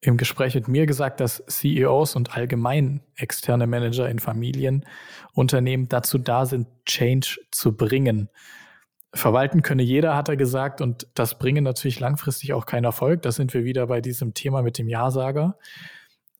im 0.00 0.16
Gespräch 0.16 0.56
mit 0.56 0.66
mir 0.66 0.86
gesagt, 0.86 1.20
dass 1.20 1.44
CEOs 1.46 2.16
und 2.16 2.36
allgemein 2.36 3.00
externe 3.14 3.68
Manager 3.68 4.08
in 4.08 4.18
Familienunternehmen 4.18 5.88
dazu 5.88 6.18
da 6.18 6.44
sind, 6.46 6.66
Change 6.84 7.38
zu 7.52 7.76
bringen. 7.76 8.28
Verwalten 9.14 9.62
könne 9.62 9.84
jeder, 9.84 10.16
hat 10.16 10.28
er 10.28 10.36
gesagt, 10.36 10.80
und 10.80 11.06
das 11.14 11.38
bringe 11.38 11.62
natürlich 11.62 12.00
langfristig 12.00 12.54
auch 12.54 12.66
keinen 12.66 12.86
Erfolg. 12.86 13.22
Da 13.22 13.30
sind 13.30 13.54
wir 13.54 13.62
wieder 13.62 13.86
bei 13.86 14.00
diesem 14.00 14.34
Thema 14.34 14.62
mit 14.62 14.78
dem 14.78 14.88
Ja-Sager. 14.88 15.56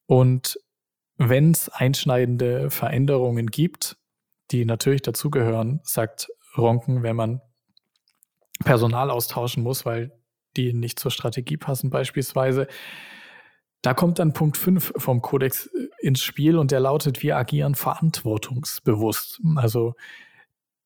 Und 0.06 0.58
wenn 1.16 1.52
es 1.52 1.68
einschneidende 1.68 2.70
Veränderungen 2.70 3.46
gibt, 3.46 3.99
die 4.50 4.64
natürlich 4.64 5.02
dazugehören, 5.02 5.80
sagt 5.84 6.28
Ronken, 6.56 7.02
wenn 7.02 7.16
man 7.16 7.40
Personal 8.64 9.10
austauschen 9.10 9.62
muss, 9.62 9.86
weil 9.86 10.12
die 10.56 10.72
nicht 10.72 10.98
zur 10.98 11.10
Strategie 11.10 11.56
passen 11.56 11.90
beispielsweise, 11.90 12.66
da 13.82 13.94
kommt 13.94 14.18
dann 14.18 14.32
Punkt 14.32 14.56
5 14.56 14.92
vom 14.96 15.22
Kodex 15.22 15.66
äh, 15.66 15.88
ins 16.00 16.22
Spiel 16.22 16.58
und 16.58 16.70
der 16.70 16.80
lautet, 16.80 17.22
wir 17.22 17.36
agieren 17.36 17.74
verantwortungsbewusst. 17.74 19.40
Also 19.56 19.94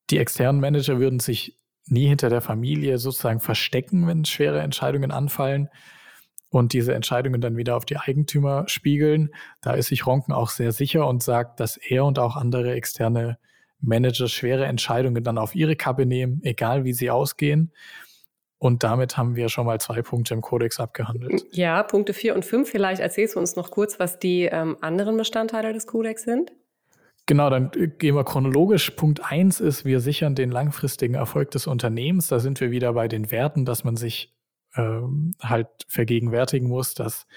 die 0.09 0.17
externen 0.17 0.61
Manager 0.61 0.99
würden 0.99 1.19
sich 1.19 1.57
nie 1.87 2.07
hinter 2.07 2.29
der 2.29 2.41
Familie 2.41 2.97
sozusagen 2.97 3.39
verstecken, 3.39 4.07
wenn 4.07 4.25
schwere 4.25 4.61
Entscheidungen 4.61 5.11
anfallen 5.11 5.69
und 6.49 6.73
diese 6.73 6.93
Entscheidungen 6.93 7.41
dann 7.41 7.57
wieder 7.57 7.75
auf 7.75 7.85
die 7.85 7.97
Eigentümer 7.97 8.67
spiegeln. 8.67 9.31
Da 9.61 9.73
ist 9.73 9.87
sich 9.87 10.05
Ronken 10.05 10.33
auch 10.33 10.49
sehr 10.49 10.71
sicher 10.71 11.07
und 11.07 11.21
sagt, 11.21 11.59
dass 11.59 11.77
er 11.77 12.05
und 12.05 12.17
auch 12.17 12.35
andere 12.37 12.73
externe 12.73 13.37
Manager 13.85 14.27
schwere 14.27 14.65
Entscheidungen 14.65 15.23
dann 15.23 15.37
auf 15.37 15.55
ihre 15.55 15.75
Kappe 15.75 16.05
nehmen, 16.05 16.41
egal 16.43 16.83
wie 16.83 16.93
sie 16.93 17.09
ausgehen. 17.09 17.71
Und 18.57 18.83
damit 18.83 19.17
haben 19.17 19.35
wir 19.35 19.49
schon 19.49 19.65
mal 19.65 19.79
zwei 19.79 20.01
Punkte 20.01 20.33
im 20.33 20.41
Kodex 20.41 20.79
abgehandelt. 20.79 21.45
Ja, 21.51 21.83
Punkte 21.83 22.13
vier 22.13 22.35
und 22.35 22.45
fünf. 22.45 22.69
Vielleicht 22.69 23.01
erzählst 23.01 23.35
du 23.35 23.39
uns 23.39 23.55
noch 23.55 23.69
kurz, 23.69 23.99
was 23.99 24.17
die 24.17 24.43
ähm, 24.43 24.77
anderen 24.81 25.17
Bestandteile 25.17 25.73
des 25.73 25.87
Kodex 25.87 26.23
sind. 26.23 26.51
Genau, 27.25 27.49
dann 27.49 27.71
äh, 27.75 27.87
gehen 27.87 28.15
wir 28.15 28.23
chronologisch. 28.23 28.91
Punkt 28.91 29.23
eins 29.23 29.59
ist, 29.59 29.85
wir 29.85 29.99
sichern 29.99 30.35
den 30.35 30.51
langfristigen 30.51 31.15
Erfolg 31.15 31.51
des 31.51 31.67
Unternehmens. 31.67 32.27
Da 32.27 32.39
sind 32.39 32.61
wir 32.61 32.71
wieder 32.71 32.93
bei 32.93 33.07
den 33.07 33.29
Werten, 33.29 33.65
dass 33.65 33.83
man 33.83 33.97
sich 33.97 34.33
ähm, 34.75 35.33
halt 35.41 35.67
vergegenwärtigen 35.87 36.67
muss, 36.67 36.93
dass 36.93 37.27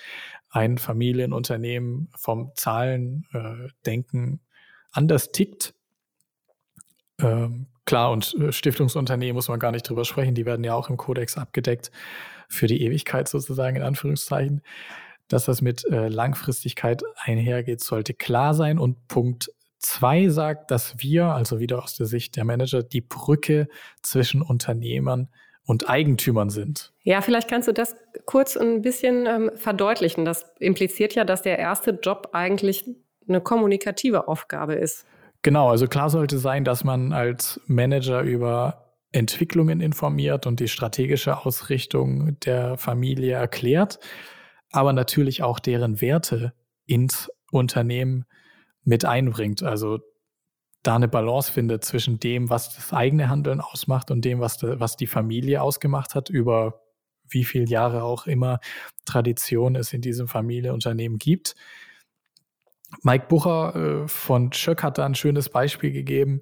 ein 0.51 0.79
Familienunternehmen 0.79 2.11
vom 2.17 2.53
Zahlendenken 2.55 4.35
äh, 4.35 4.39
anders 4.93 5.33
tickt. 5.33 5.75
Ähm, 7.21 7.67
Klar, 7.89 8.11
und 8.11 8.35
äh, 8.35 8.53
Stiftungsunternehmen 8.53 9.35
muss 9.35 9.49
man 9.49 9.59
gar 9.59 9.73
nicht 9.73 9.89
drüber 9.89 10.05
sprechen, 10.05 10.35
die 10.35 10.45
werden 10.45 10.63
ja 10.63 10.75
auch 10.75 10.91
im 10.91 10.99
Kodex 10.99 11.39
abgedeckt 11.39 11.91
für 12.47 12.67
die 12.67 12.83
Ewigkeit 12.83 13.29
sozusagen 13.29 13.77
in 13.77 13.83
Anführungszeichen. 13.83 14.61
Dass 15.27 15.47
das 15.47 15.63
mit 15.63 15.87
äh, 15.87 16.09
Langfristigkeit 16.09 17.03
einhergeht, 17.17 17.81
sollte 17.81 18.13
klar 18.13 18.53
sein. 18.53 18.79
Und 18.79 19.09
Punkt 19.09 19.51
zwei 19.79 20.29
sagt, 20.29 20.71
dass 20.71 20.97
wir, 20.99 21.29
also 21.29 21.61
wieder 21.61 21.83
aus 21.83 21.97
der 21.97 22.05
Sicht 22.05 22.37
der 22.37 22.45
Manager, 22.45 22.83
die 22.83 23.01
Brücke 23.01 23.69
zwischen 24.03 24.43
Unternehmern 24.43 25.31
und 25.65 25.89
Eigentümern 25.89 26.51
sind. 26.51 26.93
Ja, 27.05 27.23
vielleicht 27.23 27.49
kannst 27.49 27.69
du 27.69 27.73
das 27.73 27.97
kurz 28.27 28.59
ein 28.59 28.83
bisschen 28.83 29.25
ähm, 29.25 29.51
verdeutlichen. 29.55 30.27
Das 30.27 30.45
impliziert 30.59 31.15
ja, 31.15 31.25
dass 31.25 31.41
der 31.41 31.59
erste 31.59 31.93
Job 31.93 32.29
eigentlich 32.35 32.85
eine 33.27 33.41
kommunikative 33.41 34.29
Aufgabe 34.29 34.75
ist. 34.75 35.07
Genau, 35.43 35.71
also 35.71 35.87
klar 35.87 36.11
sollte 36.11 36.39
sein, 36.39 36.65
dass 36.65 36.85
man 36.85 37.13
als 37.13 37.61
Manager 37.67 38.23
über 38.23 38.95
Entwicklungen 39.13 39.81
informiert 39.81 40.47
und 40.47 40.61
die 40.61 40.69
strategische 40.69 41.45
Ausrichtung 41.47 42.39
der 42.41 42.77
Familie 42.77 43.35
erklärt, 43.35 43.99
aber 44.71 44.93
natürlich 44.93 45.43
auch 45.43 45.61
deren 45.61 46.01
Werte 46.01 46.53
ins 46.85 47.31
Unternehmen 47.51 48.27
mit 48.85 49.05
einbringt. 49.05 49.63
Also 49.63 50.01
da 50.83 50.97
eine 50.97 51.09
Balance 51.09 51.53
findet 51.53 51.85
zwischen 51.85 52.21
dem, 52.21 52.51
was 52.51 52.75
das 52.75 52.93
eigene 52.93 53.29
Handeln 53.29 53.61
ausmacht 53.61 54.11
und 54.11 54.25
dem, 54.25 54.41
was, 54.41 54.59
de, 54.59 54.79
was 54.81 54.97
die 54.97 55.07
Familie 55.07 55.63
ausgemacht 55.63 56.15
hat, 56.15 56.29
über 56.29 56.83
wie 57.29 57.45
viele 57.45 57.67
Jahre 57.67 58.03
auch 58.03 58.27
immer 58.27 58.61
Tradition 59.05 59.77
es 59.77 59.93
in 59.93 60.01
diesem 60.01 60.29
Familienunternehmen 60.29 61.19
gibt. 61.19 61.57
Mike 63.03 63.27
Bucher 63.29 63.75
äh, 64.05 64.09
von 64.09 64.53
Schöck 64.53 64.83
hat 64.83 64.99
da 64.99 65.05
ein 65.05 65.15
schönes 65.15 65.49
Beispiel 65.49 65.93
gegeben. 65.93 66.41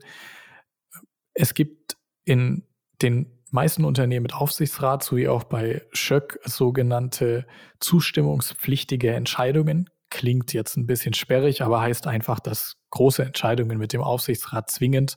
Es 1.35 1.55
gibt 1.55 1.97
in 2.25 2.65
den 3.03 3.27
meisten 3.51 3.85
Unternehmen 3.85 4.25
mit 4.25 4.35
Aufsichtsrat 4.35 5.03
sowie 5.03 5.29
auch 5.29 5.45
bei 5.45 5.83
Schöck 5.93 6.39
sogenannte 6.45 7.47
zustimmungspflichtige 7.81 9.13
Entscheidungen. 9.13 9.91
Klingt 10.11 10.53
jetzt 10.53 10.77
ein 10.77 10.87
bisschen 10.87 11.15
sperrig, 11.15 11.63
aber 11.63 11.81
heißt 11.81 12.07
einfach, 12.07 12.41
dass 12.41 12.77
große 12.91 13.25
Entscheidungen 13.25 13.79
mit 13.79 13.93
dem 13.93 14.03
Aufsichtsrat 14.03 14.71
zwingend 14.71 15.17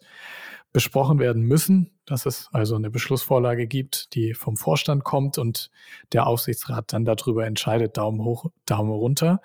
besprochen 0.72 1.20
werden 1.20 1.44
müssen, 1.44 1.92
dass 2.06 2.26
es 2.26 2.50
also 2.52 2.76
eine 2.76 2.92
Beschlussvorlage 2.92 3.66
gibt, 3.68 4.14
die 4.14 4.34
vom 4.34 4.56
Vorstand 4.56 5.04
kommt 5.04 5.38
und 5.38 5.72
der 6.12 6.28
Aufsichtsrat 6.28 6.94
dann 6.94 7.06
darüber 7.06 7.46
entscheidet, 7.46 7.98
Daumen 7.98 8.24
hoch, 8.24 8.52
Daumen 8.66 8.92
runter. 8.92 9.42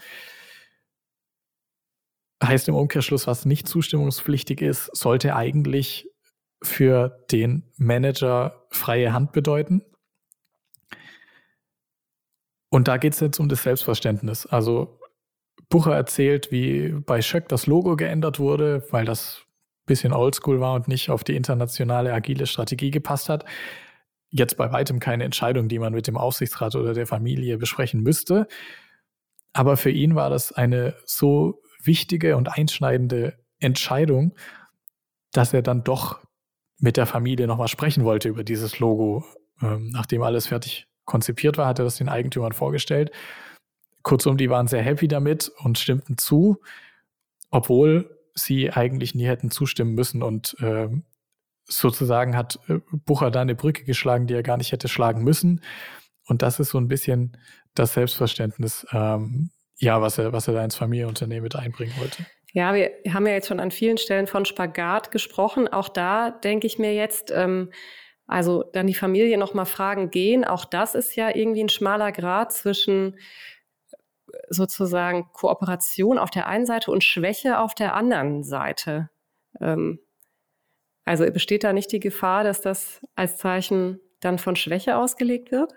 Heißt 2.43 2.69
im 2.69 2.75
Umkehrschluss, 2.75 3.27
was 3.27 3.47
nicht 3.47 3.69
zustimmungspflichtig 3.69 4.61
ist, 4.61 4.95
sollte 4.95 5.37
eigentlich 5.37 6.09
für 6.63 7.25
den 7.31 7.71
Manager 7.77 8.67
freie 8.71 9.13
Hand 9.13 9.33
bedeuten. 9.33 9.83
Und 12.71 12.89
da 12.89 12.97
geht 12.97 13.13
es 13.13 13.21
jetzt 13.21 13.39
um 13.39 13.49
das 13.49 13.63
Selbstverständnis. 13.63 14.47
Also 14.47 14.99
Bucher 15.69 15.95
erzählt, 15.95 16.51
wie 16.51 16.89
bei 16.91 17.23
Schöck 17.23 17.49
das 17.49 17.67
Logo 17.67 17.97
geändert 17.97 18.39
wurde, 18.39 18.85
weil 18.91 19.05
das 19.05 19.43
ein 19.45 19.87
bisschen 19.87 20.13
oldschool 20.13 20.61
war 20.61 20.75
und 20.75 20.89
nicht 20.89 21.11
auf 21.11 21.25
die 21.25 21.37
internationale 21.37 22.13
agile 22.13 22.47
Strategie 22.47 22.91
gepasst 22.91 23.29
hat. 23.29 23.45
Jetzt 24.31 24.57
bei 24.57 24.73
weitem 24.73 24.99
keine 24.99 25.25
Entscheidung, 25.25 25.69
die 25.69 25.79
man 25.79 25.93
mit 25.93 26.09
dem 26.09 26.17
Aufsichtsrat 26.17 26.75
oder 26.75 26.95
der 26.95 27.07
Familie 27.07 27.59
besprechen 27.59 28.03
müsste. 28.03 28.49
Aber 29.53 29.77
für 29.77 29.91
ihn 29.91 30.17
war 30.17 30.31
das 30.31 30.51
eine 30.51 30.97
so 31.05 31.63
wichtige 31.87 32.37
und 32.37 32.49
einschneidende 32.49 33.39
Entscheidung, 33.59 34.35
dass 35.33 35.53
er 35.53 35.63
dann 35.63 35.85
doch 35.85 36.21
mit 36.79 36.97
der 36.97 37.07
Familie 37.07 37.47
nochmal 37.47 37.69
sprechen 37.69 38.05
wollte 38.05 38.29
über 38.29 38.45
dieses 38.45 38.79
Logo. 38.79 39.25
Ähm, 39.63 39.91
nachdem 39.91 40.23
alles 40.23 40.49
fertig 40.49 40.87
konzipiert 41.05 41.59
war, 41.59 41.67
hat 41.67 41.79
er 41.79 41.85
das 41.85 41.97
den 41.97 42.09
Eigentümern 42.09 42.53
vorgestellt. 42.53 43.11
Kurzum, 44.03 44.37
die 44.37 44.51
waren 44.51 44.67
sehr 44.67 44.83
happy 44.83 45.09
damit 45.09 45.51
und 45.63 45.79
stimmten 45.79 46.19
zu, 46.19 46.61
obwohl 47.51 48.19
sie 48.35 48.71
eigentlich 48.71 49.15
nie 49.15 49.27
hätten 49.27 49.51
zustimmen 49.51 49.95
müssen. 49.95 50.23
Und 50.23 50.57
äh, 50.61 50.89
sozusagen 51.65 52.37
hat 52.37 52.59
äh, 52.69 52.81
Bucher 52.93 53.31
da 53.31 53.41
eine 53.41 53.55
Brücke 53.55 53.85
geschlagen, 53.85 54.27
die 54.27 54.35
er 54.35 54.43
gar 54.43 54.57
nicht 54.57 54.73
hätte 54.73 54.89
schlagen 54.89 55.25
müssen. 55.25 55.63
Und 56.27 56.43
das 56.43 56.61
ist 56.61 56.71
so 56.71 56.79
ein 56.79 56.89
bisschen 56.89 57.37
das 57.75 57.95
Selbstverständnis, 57.95 58.87
ähm, 58.93 59.51
ja, 59.77 60.01
was 60.01 60.19
er, 60.19 60.33
was 60.33 60.49
er 60.49 60.55
da 60.55 60.65
ins 60.65 60.77
Familienunternehmen 60.77 61.43
mit 61.43 61.57
einbringen 61.57 61.95
wollte. 61.99 62.25
Ja, 62.53 62.75
wir 62.75 62.93
haben 63.13 63.27
ja 63.27 63.33
jetzt 63.33 63.49
schon 63.49 63.59
an 63.59 63.73
vielen 63.73 63.99
Stellen 63.99 64.29
von 64.29 64.45
Spagat 64.45 65.11
gesprochen. 65.11 65.67
Auch 65.67 65.89
da 65.89 66.31
denke 66.31 66.69
ich 66.69 66.79
mir 66.79 66.95
jetzt, 66.95 67.33
ähm, 67.33 67.73
also 68.27 68.63
dann 68.73 68.87
die 68.87 68.95
Familie 68.95 69.37
nochmal 69.39 69.67
fragen 69.67 70.11
gehen. 70.11 70.45
Auch 70.45 70.65
das 70.65 70.95
ist 70.95 71.17
ja 71.17 71.35
irgendwie 71.35 71.65
ein 71.65 71.69
schmaler 71.69 72.13
Grad 72.13 72.53
zwischen 72.53 73.15
äh, 73.15 73.97
sozusagen 74.51 75.29
Kooperation 75.33 76.17
auf 76.17 76.31
der 76.31 76.47
einen 76.47 76.65
Seite 76.65 76.93
und 76.93 77.03
Schwäche 77.03 77.59
auf 77.59 77.75
der 77.75 77.95
anderen 77.97 78.45
Seite. 78.45 79.11
Ähm, 79.61 79.99
also 81.05 81.31
besteht 81.31 81.65
da 81.65 81.73
nicht 81.73 81.91
die 81.91 82.01
Gefahr, 82.01 82.45
dass 82.45 82.61
das 82.61 83.01
als 83.17 83.37
Zeichen 83.37 84.01
dann 84.21 84.39
von 84.39 84.55
Schwäche 84.55 84.97
ausgelegt 84.97 85.51
wird? 85.51 85.75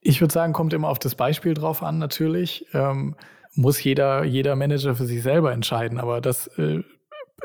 Ich 0.00 0.20
würde 0.20 0.32
sagen, 0.32 0.52
kommt 0.52 0.72
immer 0.72 0.88
auf 0.88 0.98
das 0.98 1.14
Beispiel 1.14 1.54
drauf 1.54 1.82
an, 1.82 1.98
natürlich. 1.98 2.66
Ähm, 2.72 3.16
muss 3.54 3.82
jeder, 3.82 4.24
jeder 4.24 4.56
Manager 4.56 4.94
für 4.94 5.06
sich 5.06 5.22
selber 5.22 5.52
entscheiden. 5.52 5.98
Aber 5.98 6.20
das 6.20 6.46
äh, 6.58 6.82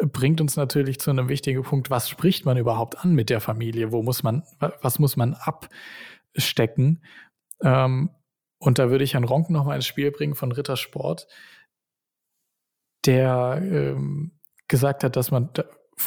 bringt 0.01 0.41
uns 0.41 0.55
natürlich 0.57 0.99
zu 0.99 1.09
einem 1.09 1.29
wichtigen 1.29 1.63
Punkt. 1.63 1.89
Was 1.89 2.09
spricht 2.09 2.45
man 2.45 2.57
überhaupt 2.57 2.99
an 2.99 3.13
mit 3.13 3.29
der 3.29 3.41
Familie? 3.41 3.91
Wo 3.91 4.03
muss 4.03 4.23
man, 4.23 4.43
was 4.81 4.99
muss 4.99 5.17
man 5.17 5.35
abstecken? 5.35 7.03
Ähm, 7.63 8.09
und 8.59 8.77
da 8.79 8.89
würde 8.89 9.03
ich 9.03 9.13
Herrn 9.13 9.23
Ronken 9.23 9.53
nochmal 9.53 9.77
ins 9.77 9.87
Spiel 9.87 10.11
bringen 10.11 10.35
von 10.35 10.51
Rittersport, 10.51 11.27
der 13.05 13.59
ähm, 13.63 14.39
gesagt 14.67 15.03
hat, 15.03 15.15
dass 15.15 15.31
man, 15.31 15.49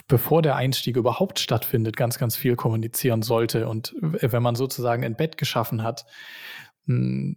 bevor 0.09 0.43
der 0.43 0.57
Einstieg 0.57 0.97
überhaupt 0.97 1.39
stattfindet, 1.39 1.97
ganz, 1.97 2.19
ganz 2.19 2.37
viel 2.37 2.57
kommunizieren 2.57 3.23
sollte. 3.23 3.69
Und 3.69 3.95
wenn 4.01 4.43
man 4.43 4.55
sozusagen 4.55 5.05
ein 5.05 5.17
Bett 5.17 5.37
geschaffen 5.37 5.83
hat, 5.83 6.05
hm, 6.87 7.37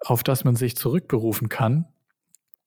auf 0.00 0.22
das 0.22 0.44
man 0.44 0.56
sich 0.56 0.76
zurückberufen 0.76 1.48
kann. 1.48 1.86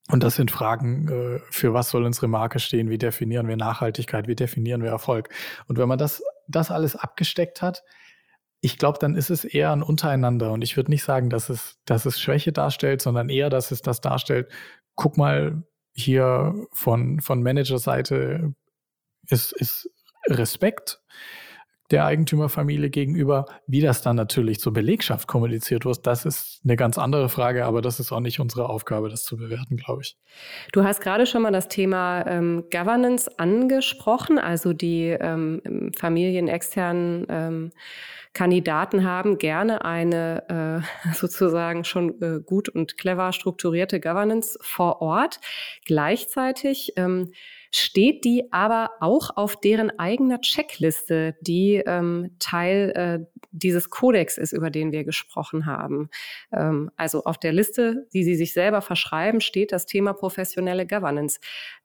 Und 0.09 0.23
das 0.23 0.35
sind 0.35 0.51
Fragen, 0.51 1.07
äh, 1.07 1.39
für 1.49 1.73
was 1.73 1.89
soll 1.89 2.03
unsere 2.03 2.27
Marke 2.27 2.59
stehen? 2.59 2.89
Wie 2.89 2.97
definieren 2.97 3.47
wir 3.47 3.57
Nachhaltigkeit? 3.57 4.27
Wie 4.27 4.35
definieren 4.35 4.83
wir 4.83 4.89
Erfolg? 4.89 5.29
Und 5.67 5.77
wenn 5.77 5.87
man 5.87 5.97
das, 5.97 6.21
das 6.47 6.71
alles 6.71 6.95
abgesteckt 6.95 7.61
hat, 7.61 7.83
ich 8.59 8.77
glaube, 8.77 8.99
dann 8.99 9.15
ist 9.15 9.29
es 9.29 9.43
eher 9.43 9.71
ein 9.71 9.83
Untereinander. 9.83 10.51
Und 10.51 10.61
ich 10.61 10.77
würde 10.77 10.91
nicht 10.91 11.03
sagen, 11.03 11.29
dass 11.29 11.49
es, 11.49 11.79
dass 11.85 12.05
es 12.05 12.19
Schwäche 12.19 12.51
darstellt, 12.51 13.01
sondern 13.01 13.29
eher, 13.29 13.49
dass 13.49 13.71
es 13.71 13.81
das 13.81 13.99
darstellt. 13.99 14.51
Guck 14.95 15.17
mal, 15.17 15.63
hier 15.93 16.53
von, 16.71 17.19
von 17.19 17.43
Managerseite 17.43 18.53
ist, 19.29 19.51
ist 19.53 19.89
Respekt 20.27 20.99
der 21.91 22.05
Eigentümerfamilie 22.05 22.89
gegenüber. 22.89 23.45
Wie 23.67 23.81
das 23.81 24.01
dann 24.01 24.15
natürlich 24.15 24.59
zur 24.59 24.73
Belegschaft 24.73 25.27
kommuniziert 25.27 25.85
wird, 25.85 26.07
das 26.07 26.25
ist 26.25 26.61
eine 26.63 26.75
ganz 26.75 26.97
andere 26.97 27.29
Frage, 27.29 27.65
aber 27.65 27.81
das 27.81 27.99
ist 27.99 28.11
auch 28.11 28.19
nicht 28.19 28.39
unsere 28.39 28.69
Aufgabe, 28.69 29.09
das 29.09 29.23
zu 29.23 29.37
bewerten, 29.37 29.77
glaube 29.77 30.01
ich. 30.01 30.17
Du 30.71 30.83
hast 30.83 31.01
gerade 31.01 31.25
schon 31.25 31.43
mal 31.43 31.51
das 31.51 31.67
Thema 31.67 32.25
ähm, 32.25 32.63
Governance 32.71 33.29
angesprochen, 33.37 34.39
also 34.39 34.73
die 34.73 35.09
ähm, 35.09 35.91
familienexternen 35.95 37.27
ähm, 37.29 37.71
Kandidaten 38.33 39.03
haben 39.03 39.37
gerne 39.37 39.85
eine 39.85 40.81
äh, 41.05 41.13
sozusagen 41.13 41.83
schon 41.83 42.19
äh, 42.21 42.39
gut 42.43 42.69
und 42.69 42.97
clever 42.97 43.31
strukturierte 43.33 43.99
Governance 43.99 44.57
vor 44.61 45.01
Ort. 45.01 45.39
Gleichzeitig 45.85 46.93
ähm, 46.95 47.31
steht 47.75 48.23
die 48.23 48.53
aber 48.53 48.91
auch 48.99 49.31
auf 49.35 49.59
deren 49.59 49.97
eigener 49.97 50.39
Checkliste, 50.41 51.35
die 51.41 51.81
ähm, 51.85 52.35
Teil 52.37 52.91
äh, 52.95 53.37
dieses 53.51 53.89
Kodex 53.89 54.37
ist, 54.37 54.53
über 54.53 54.69
den 54.69 54.91
wir 54.91 55.03
gesprochen 55.03 55.65
haben. 55.65 56.09
Ähm, 56.51 56.91
also 56.97 57.23
auf 57.23 57.39
der 57.39 57.51
Liste, 57.51 58.07
die 58.13 58.23
sie 58.23 58.35
sich 58.35 58.53
selber 58.53 58.81
verschreiben, 58.81 59.41
steht 59.41 59.71
das 59.71 59.87
Thema 59.87 60.13
professionelle 60.13 60.85
Governance. 60.85 61.39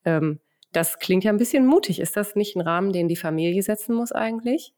Ähm, 0.04 0.40
das 0.72 0.98
klingt 0.98 1.24
ja 1.24 1.32
ein 1.32 1.38
bisschen 1.38 1.64
mutig. 1.64 2.00
Ist 2.00 2.18
das 2.18 2.36
nicht 2.36 2.54
ein 2.54 2.60
Rahmen, 2.60 2.92
den 2.92 3.08
die 3.08 3.16
Familie 3.16 3.62
setzen 3.62 3.94
muss 3.94 4.12
eigentlich? 4.12 4.74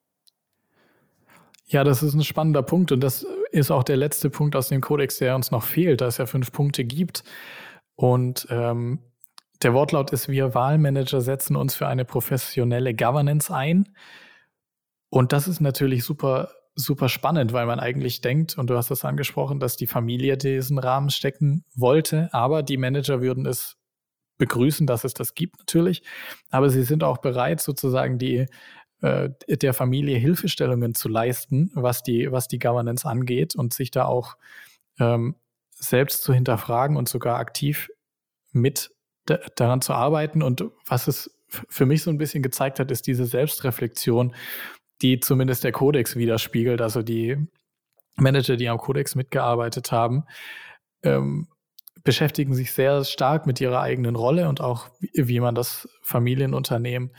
Ja, 1.66 1.82
das 1.82 2.04
ist 2.04 2.14
ein 2.14 2.22
spannender 2.22 2.62
Punkt 2.62 2.92
und 2.92 3.00
das 3.00 3.26
ist 3.50 3.72
auch 3.72 3.82
der 3.82 3.96
letzte 3.96 4.30
Punkt 4.30 4.54
aus 4.54 4.68
dem 4.68 4.80
Kodex, 4.80 5.18
der 5.18 5.34
uns 5.34 5.50
noch 5.50 5.64
fehlt, 5.64 6.00
da 6.00 6.06
es 6.06 6.18
ja 6.18 6.26
fünf 6.26 6.52
Punkte 6.52 6.84
gibt. 6.84 7.24
Und 7.96 8.46
ähm, 8.50 9.00
der 9.62 9.74
Wortlaut 9.74 10.10
ist, 10.12 10.28
wir 10.28 10.54
Wahlmanager 10.54 11.20
setzen 11.20 11.56
uns 11.56 11.74
für 11.74 11.86
eine 11.86 12.04
professionelle 12.04 12.94
Governance 12.94 13.52
ein. 13.52 13.94
Und 15.10 15.32
das 15.32 15.48
ist 15.48 15.60
natürlich 15.60 16.04
super, 16.04 16.50
super 16.74 17.08
spannend, 17.08 17.52
weil 17.52 17.66
man 17.66 17.80
eigentlich 17.80 18.20
denkt, 18.20 18.56
und 18.56 18.70
du 18.70 18.76
hast 18.76 18.90
das 18.90 19.04
angesprochen, 19.04 19.60
dass 19.60 19.76
die 19.76 19.86
Familie 19.86 20.38
diesen 20.38 20.78
Rahmen 20.78 21.10
stecken 21.10 21.64
wollte, 21.74 22.28
aber 22.32 22.62
die 22.62 22.76
Manager 22.76 23.20
würden 23.20 23.46
es 23.46 23.76
begrüßen, 24.38 24.86
dass 24.86 25.04
es 25.04 25.12
das 25.12 25.34
gibt 25.34 25.58
natürlich. 25.58 26.02
Aber 26.48 26.70
sie 26.70 26.82
sind 26.82 27.04
auch 27.04 27.18
bereit, 27.18 27.60
sozusagen 27.60 28.18
die 28.18 28.46
äh, 29.02 29.30
der 29.48 29.74
Familie 29.74 30.18
Hilfestellungen 30.18 30.94
zu 30.94 31.08
leisten, 31.08 31.70
was 31.74 32.02
die, 32.02 32.32
was 32.32 32.48
die 32.48 32.58
Governance 32.58 33.06
angeht 33.06 33.54
und 33.54 33.74
sich 33.74 33.90
da 33.90 34.06
auch 34.06 34.36
ähm, 34.98 35.36
selbst 35.70 36.22
zu 36.22 36.32
hinterfragen 36.32 36.96
und 36.96 37.08
sogar 37.08 37.38
aktiv 37.38 37.90
mit 38.52 38.90
daran 39.26 39.80
zu 39.80 39.92
arbeiten. 39.92 40.42
Und 40.42 40.64
was 40.86 41.08
es 41.08 41.30
für 41.48 41.86
mich 41.86 42.02
so 42.02 42.10
ein 42.10 42.18
bisschen 42.18 42.42
gezeigt 42.42 42.78
hat, 42.78 42.90
ist 42.90 43.06
diese 43.06 43.26
Selbstreflexion, 43.26 44.34
die 45.02 45.20
zumindest 45.20 45.64
der 45.64 45.72
Kodex 45.72 46.16
widerspiegelt. 46.16 46.80
Also 46.80 47.02
die 47.02 47.36
Manager, 48.16 48.56
die 48.56 48.68
am 48.68 48.78
Kodex 48.78 49.14
mitgearbeitet 49.14 49.92
haben, 49.92 50.24
ähm, 51.02 51.48
beschäftigen 52.02 52.54
sich 52.54 52.72
sehr 52.72 53.04
stark 53.04 53.46
mit 53.46 53.60
ihrer 53.60 53.80
eigenen 53.80 54.16
Rolle 54.16 54.48
und 54.48 54.60
auch, 54.60 54.88
wie 55.00 55.40
man 55.40 55.54
das 55.54 55.88
Familienunternehmen 56.02 57.14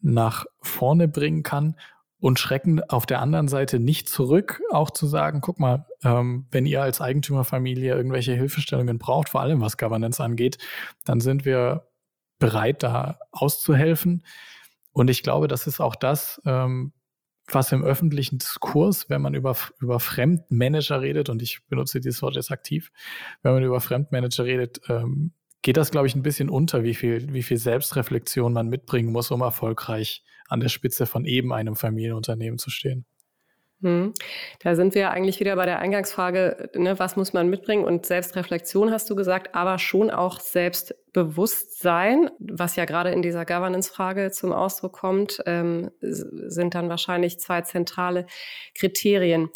nach 0.00 0.44
vorne 0.60 1.08
bringen 1.08 1.42
kann 1.42 1.76
und 2.26 2.40
schrecken 2.40 2.82
auf 2.82 3.06
der 3.06 3.20
anderen 3.20 3.46
Seite 3.46 3.78
nicht 3.78 4.08
zurück, 4.08 4.60
auch 4.72 4.90
zu 4.90 5.06
sagen, 5.06 5.40
guck 5.40 5.60
mal, 5.60 5.86
ähm, 6.02 6.48
wenn 6.50 6.66
ihr 6.66 6.82
als 6.82 7.00
Eigentümerfamilie 7.00 7.94
irgendwelche 7.94 8.34
Hilfestellungen 8.34 8.98
braucht, 8.98 9.28
vor 9.28 9.42
allem 9.42 9.60
was 9.60 9.76
Governance 9.76 10.20
angeht, 10.20 10.58
dann 11.04 11.20
sind 11.20 11.44
wir 11.44 11.86
bereit, 12.40 12.82
da 12.82 13.20
auszuhelfen. 13.30 14.24
Und 14.90 15.08
ich 15.08 15.22
glaube, 15.22 15.46
das 15.46 15.68
ist 15.68 15.78
auch 15.78 15.94
das, 15.94 16.42
ähm, 16.44 16.92
was 17.46 17.70
im 17.70 17.84
öffentlichen 17.84 18.38
Diskurs, 18.38 19.08
wenn 19.08 19.22
man 19.22 19.34
über, 19.34 19.56
über 19.78 20.00
Fremdmanager 20.00 21.02
redet, 21.02 21.28
und 21.28 21.42
ich 21.42 21.60
benutze 21.68 22.00
dieses 22.00 22.22
Wort 22.22 22.34
jetzt 22.34 22.50
aktiv, 22.50 22.90
wenn 23.42 23.52
man 23.52 23.62
über 23.62 23.80
Fremdmanager 23.80 24.44
redet, 24.44 24.80
ähm, 24.88 25.30
geht 25.62 25.76
das, 25.76 25.90
glaube 25.90 26.06
ich, 26.06 26.14
ein 26.14 26.22
bisschen 26.22 26.48
unter, 26.48 26.84
wie 26.84 26.94
viel, 26.94 27.32
wie 27.32 27.42
viel 27.42 27.56
Selbstreflexion 27.56 28.52
man 28.52 28.68
mitbringen 28.68 29.12
muss, 29.12 29.30
um 29.30 29.40
erfolgreich 29.40 30.22
an 30.48 30.60
der 30.60 30.68
Spitze 30.68 31.06
von 31.06 31.24
eben 31.24 31.52
einem 31.52 31.76
Familienunternehmen 31.76 32.58
zu 32.58 32.70
stehen. 32.70 33.04
Hm. 33.82 34.14
Da 34.60 34.74
sind 34.74 34.94
wir 34.94 35.10
eigentlich 35.10 35.38
wieder 35.38 35.54
bei 35.56 35.66
der 35.66 35.80
Eingangsfrage, 35.80 36.70
ne, 36.74 36.98
was 36.98 37.16
muss 37.16 37.34
man 37.34 37.50
mitbringen? 37.50 37.84
Und 37.84 38.06
Selbstreflexion 38.06 38.90
hast 38.90 39.10
du 39.10 39.14
gesagt, 39.14 39.54
aber 39.54 39.78
schon 39.78 40.10
auch 40.10 40.40
Selbstbewusstsein, 40.40 42.30
was 42.38 42.76
ja 42.76 42.86
gerade 42.86 43.10
in 43.10 43.20
dieser 43.20 43.44
Governance-Frage 43.44 44.30
zum 44.30 44.52
Ausdruck 44.52 44.94
kommt, 44.94 45.42
ähm, 45.44 45.90
sind 46.00 46.74
dann 46.74 46.88
wahrscheinlich 46.88 47.38
zwei 47.38 47.60
zentrale 47.62 48.26
Kriterien. 48.74 49.50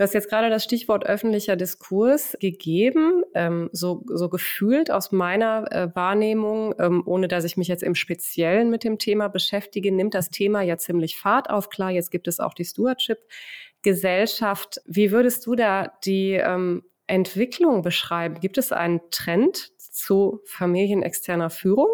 Du 0.00 0.04
hast 0.04 0.14
jetzt 0.14 0.30
gerade 0.30 0.48
das 0.48 0.64
Stichwort 0.64 1.04
öffentlicher 1.04 1.56
Diskurs 1.56 2.34
gegeben, 2.40 3.22
ähm, 3.34 3.68
so, 3.70 4.02
so 4.06 4.30
gefühlt 4.30 4.90
aus 4.90 5.12
meiner 5.12 5.70
äh, 5.70 5.94
Wahrnehmung, 5.94 6.74
ähm, 6.78 7.02
ohne 7.04 7.28
dass 7.28 7.44
ich 7.44 7.58
mich 7.58 7.68
jetzt 7.68 7.82
im 7.82 7.94
Speziellen 7.94 8.70
mit 8.70 8.82
dem 8.82 8.96
Thema 8.96 9.28
beschäftige, 9.28 9.92
nimmt 9.92 10.14
das 10.14 10.30
Thema 10.30 10.62
ja 10.62 10.78
ziemlich 10.78 11.18
Fahrt 11.18 11.50
auf. 11.50 11.68
Klar, 11.68 11.90
jetzt 11.90 12.10
gibt 12.10 12.28
es 12.28 12.40
auch 12.40 12.54
die 12.54 12.64
Stewardship-Gesellschaft. 12.64 14.80
Wie 14.86 15.12
würdest 15.12 15.44
du 15.44 15.54
da 15.54 15.92
die 16.02 16.32
ähm, 16.32 16.82
Entwicklung 17.06 17.82
beschreiben? 17.82 18.40
Gibt 18.40 18.56
es 18.56 18.72
einen 18.72 19.02
Trend 19.10 19.70
zu 19.76 20.40
familienexterner 20.46 21.50
Führung? 21.50 21.90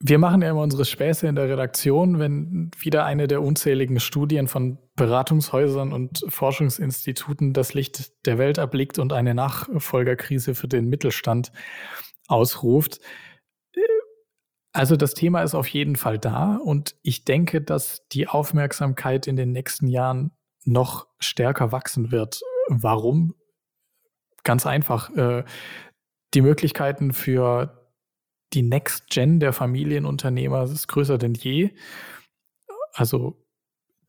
Wir 0.00 0.16
machen 0.16 0.40
ja 0.40 0.48
immer 0.48 0.62
unsere 0.62 0.86
Späße 0.86 1.28
in 1.28 1.36
der 1.36 1.50
Redaktion, 1.50 2.18
wenn 2.18 2.70
wieder 2.78 3.04
eine 3.04 3.28
der 3.28 3.42
unzähligen 3.42 4.00
Studien 4.00 4.48
von 4.48 4.78
Beratungshäusern 4.96 5.92
und 5.92 6.24
Forschungsinstituten 6.28 7.52
das 7.52 7.74
Licht 7.74 8.12
der 8.26 8.38
Welt 8.38 8.58
erblickt 8.58 8.98
und 8.98 9.12
eine 9.12 9.34
Nachfolgerkrise 9.34 10.54
für 10.54 10.68
den 10.68 10.88
Mittelstand 10.88 11.50
ausruft. 12.28 13.00
Also 14.72 14.96
das 14.96 15.14
Thema 15.14 15.42
ist 15.42 15.54
auf 15.54 15.68
jeden 15.68 15.96
Fall 15.96 16.18
da 16.18 16.56
und 16.56 16.96
ich 17.02 17.24
denke, 17.24 17.60
dass 17.60 18.08
die 18.08 18.28
Aufmerksamkeit 18.28 19.26
in 19.26 19.36
den 19.36 19.52
nächsten 19.52 19.86
Jahren 19.86 20.32
noch 20.64 21.06
stärker 21.18 21.72
wachsen 21.72 22.10
wird. 22.10 22.40
Warum? 22.68 23.34
Ganz 24.42 24.66
einfach. 24.66 25.10
Äh, 25.16 25.44
die 26.34 26.42
Möglichkeiten 26.42 27.12
für 27.12 27.92
die 28.52 28.62
Next 28.62 29.08
Gen 29.10 29.40
der 29.40 29.52
Familienunternehmer 29.52 30.64
ist 30.64 30.88
größer 30.88 31.18
denn 31.18 31.34
je. 31.34 31.70
Also 32.92 33.43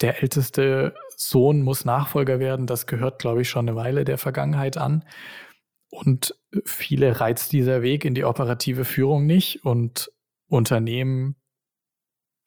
der 0.02 0.22
älteste 0.22 0.94
Sohn 1.16 1.62
muss 1.62 1.86
Nachfolger 1.86 2.40
werden. 2.40 2.68
Das 2.68 2.88
gehört, 2.88 3.20
glaube 3.20 3.42
ich, 3.42 3.50
schon 3.50 3.68
eine 3.68 3.76
Weile 3.76 4.06
der 4.06 4.18
Vergangenheit 4.18 4.78
an. 4.78 5.04
Und 5.90 6.36
viele 6.66 7.20
reizt 7.20 7.52
dieser 7.52 7.82
Weg 7.82 8.06
in 8.06 8.16
die 8.16 8.26
operative 8.26 8.86
Führung 8.86 9.26
nicht. 9.26 9.64
Und 9.64 10.12
Unternehmen, 10.48 11.36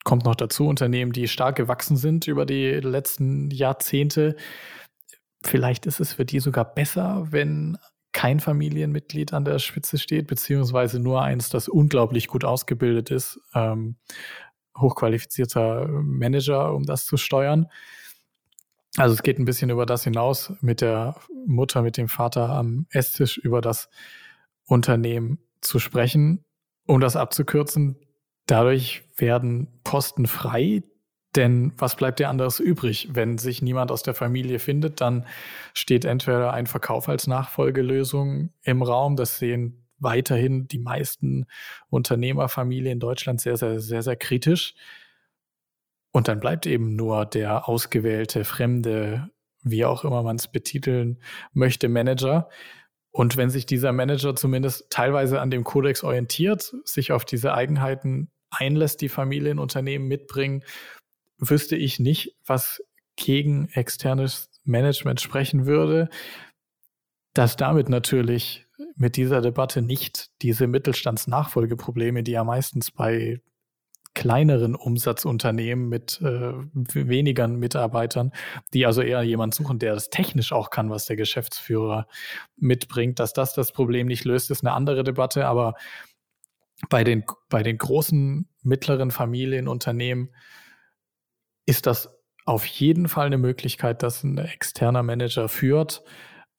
kommt 0.03 0.25
noch 0.25 0.35
dazu, 0.35 0.67
Unternehmen, 0.67 1.11
die 1.11 1.27
stark 1.27 1.55
gewachsen 1.55 1.97
sind 1.97 2.27
über 2.27 2.45
die 2.45 2.71
letzten 2.71 3.49
Jahrzehnte. 3.51 4.35
Vielleicht 5.43 5.85
ist 5.85 5.99
es 5.99 6.13
für 6.13 6.25
die 6.25 6.39
sogar 6.39 6.65
besser, 6.65 7.27
wenn 7.31 7.77
kein 8.11 8.39
Familienmitglied 8.39 9.33
an 9.33 9.45
der 9.45 9.59
Spitze 9.59 9.97
steht, 9.97 10.27
beziehungsweise 10.27 10.99
nur 10.99 11.21
eins, 11.21 11.49
das 11.49 11.67
unglaublich 11.67 12.27
gut 12.27 12.43
ausgebildet 12.43 13.11
ist, 13.11 13.39
ähm, 13.53 13.97
hochqualifizierter 14.79 15.87
Manager, 15.87 16.73
um 16.73 16.83
das 16.85 17.05
zu 17.05 17.17
steuern. 17.17 17.67
Also 18.97 19.13
es 19.13 19.23
geht 19.23 19.39
ein 19.39 19.45
bisschen 19.45 19.69
über 19.69 19.85
das 19.85 20.03
hinaus, 20.03 20.53
mit 20.61 20.81
der 20.81 21.15
Mutter, 21.45 21.81
mit 21.81 21.97
dem 21.97 22.09
Vater 22.09 22.49
am 22.49 22.87
Esstisch 22.89 23.37
über 23.37 23.61
das 23.61 23.89
Unternehmen 24.65 25.39
zu 25.61 25.79
sprechen. 25.79 26.43
Um 26.85 26.99
das 26.99 27.15
abzukürzen, 27.15 27.97
dadurch 28.47 29.03
werden 29.15 29.67
Posten 29.83 30.25
frei, 30.25 30.83
denn 31.35 31.73
was 31.77 31.95
bleibt 31.95 32.19
dir 32.19 32.29
anderes 32.29 32.59
übrig? 32.59 33.09
Wenn 33.11 33.37
sich 33.37 33.61
niemand 33.61 33.91
aus 33.91 34.01
der 34.01 34.15
Familie 34.15 34.57
findet, 34.57 34.99
dann 35.01 35.27
steht 35.73 36.03
entweder 36.03 36.53
ein 36.53 36.65
Verkauf 36.65 37.07
als 37.07 37.27
Nachfolgelösung 37.27 38.49
im 38.63 38.81
Raum. 38.81 39.15
Das 39.15 39.37
sehen 39.37 39.85
weiterhin 39.99 40.67
die 40.67 40.79
meisten 40.79 41.45
Unternehmerfamilien 41.89 42.93
in 42.93 42.99
Deutschland 42.99 43.41
sehr, 43.41 43.57
sehr, 43.57 43.79
sehr, 43.79 44.01
sehr 44.01 44.15
kritisch. 44.15 44.75
Und 46.11 46.27
dann 46.27 46.39
bleibt 46.39 46.65
eben 46.65 46.95
nur 46.95 47.25
der 47.25 47.69
ausgewählte, 47.69 48.43
fremde, 48.43 49.29
wie 49.61 49.85
auch 49.85 50.03
immer 50.03 50.23
man 50.23 50.37
es 50.37 50.47
betiteln 50.47 51.19
möchte, 51.53 51.89
Manager. 51.89 52.49
Und 53.11 53.37
wenn 53.37 53.49
sich 53.49 53.65
dieser 53.65 53.91
Manager 53.91 54.35
zumindest 54.35 54.89
teilweise 54.89 55.41
an 55.41 55.51
dem 55.51 55.63
Kodex 55.63 56.03
orientiert, 56.03 56.73
sich 56.83 57.11
auf 57.11 57.25
diese 57.25 57.53
Eigenheiten 57.53 58.31
einlässt, 58.49 59.01
die 59.01 59.09
Familienunternehmen 59.09 60.07
mitbringen, 60.07 60.63
wüsste 61.37 61.75
ich 61.75 61.99
nicht, 61.99 62.35
was 62.45 62.83
gegen 63.15 63.69
externes 63.69 64.49
Management 64.63 65.21
sprechen 65.21 65.65
würde, 65.65 66.09
dass 67.33 67.57
damit 67.57 67.89
natürlich 67.89 68.65
mit 68.99 69.15
dieser 69.15 69.39
Debatte 69.39 69.81
nicht 69.81 70.29
diese 70.41 70.67
Mittelstandsnachfolgeprobleme, 70.67 72.21
die 72.21 72.33
ja 72.33 72.43
meistens 72.43 72.91
bei 72.91 73.41
kleineren 74.13 74.75
Umsatzunternehmen 74.75 75.87
mit 75.87 76.19
äh, 76.21 76.51
weniger 76.73 77.47
Mitarbeitern, 77.47 78.33
die 78.73 78.85
also 78.85 79.01
eher 79.01 79.23
jemand 79.23 79.55
suchen, 79.55 79.79
der 79.79 79.93
das 79.93 80.09
technisch 80.09 80.51
auch 80.51 80.69
kann, 80.69 80.89
was 80.89 81.05
der 81.05 81.15
Geschäftsführer 81.15 82.07
mitbringt, 82.57 83.19
dass 83.19 83.31
das 83.31 83.53
das 83.53 83.71
Problem 83.71 84.07
nicht 84.07 84.25
löst, 84.25 84.51
ist 84.51 84.65
eine 84.65 84.73
andere 84.73 85.05
Debatte. 85.05 85.45
Aber 85.45 85.75
bei 86.89 87.05
den, 87.05 87.23
bei 87.47 87.63
den 87.63 87.77
großen, 87.77 88.49
mittleren 88.63 89.11
Familienunternehmen 89.11 90.35
ist 91.65 91.87
das 91.87 92.09
auf 92.45 92.65
jeden 92.65 93.07
Fall 93.07 93.27
eine 93.27 93.37
Möglichkeit, 93.37 94.03
dass 94.03 94.23
ein 94.25 94.37
externer 94.39 95.03
Manager 95.03 95.47
führt. 95.47 96.03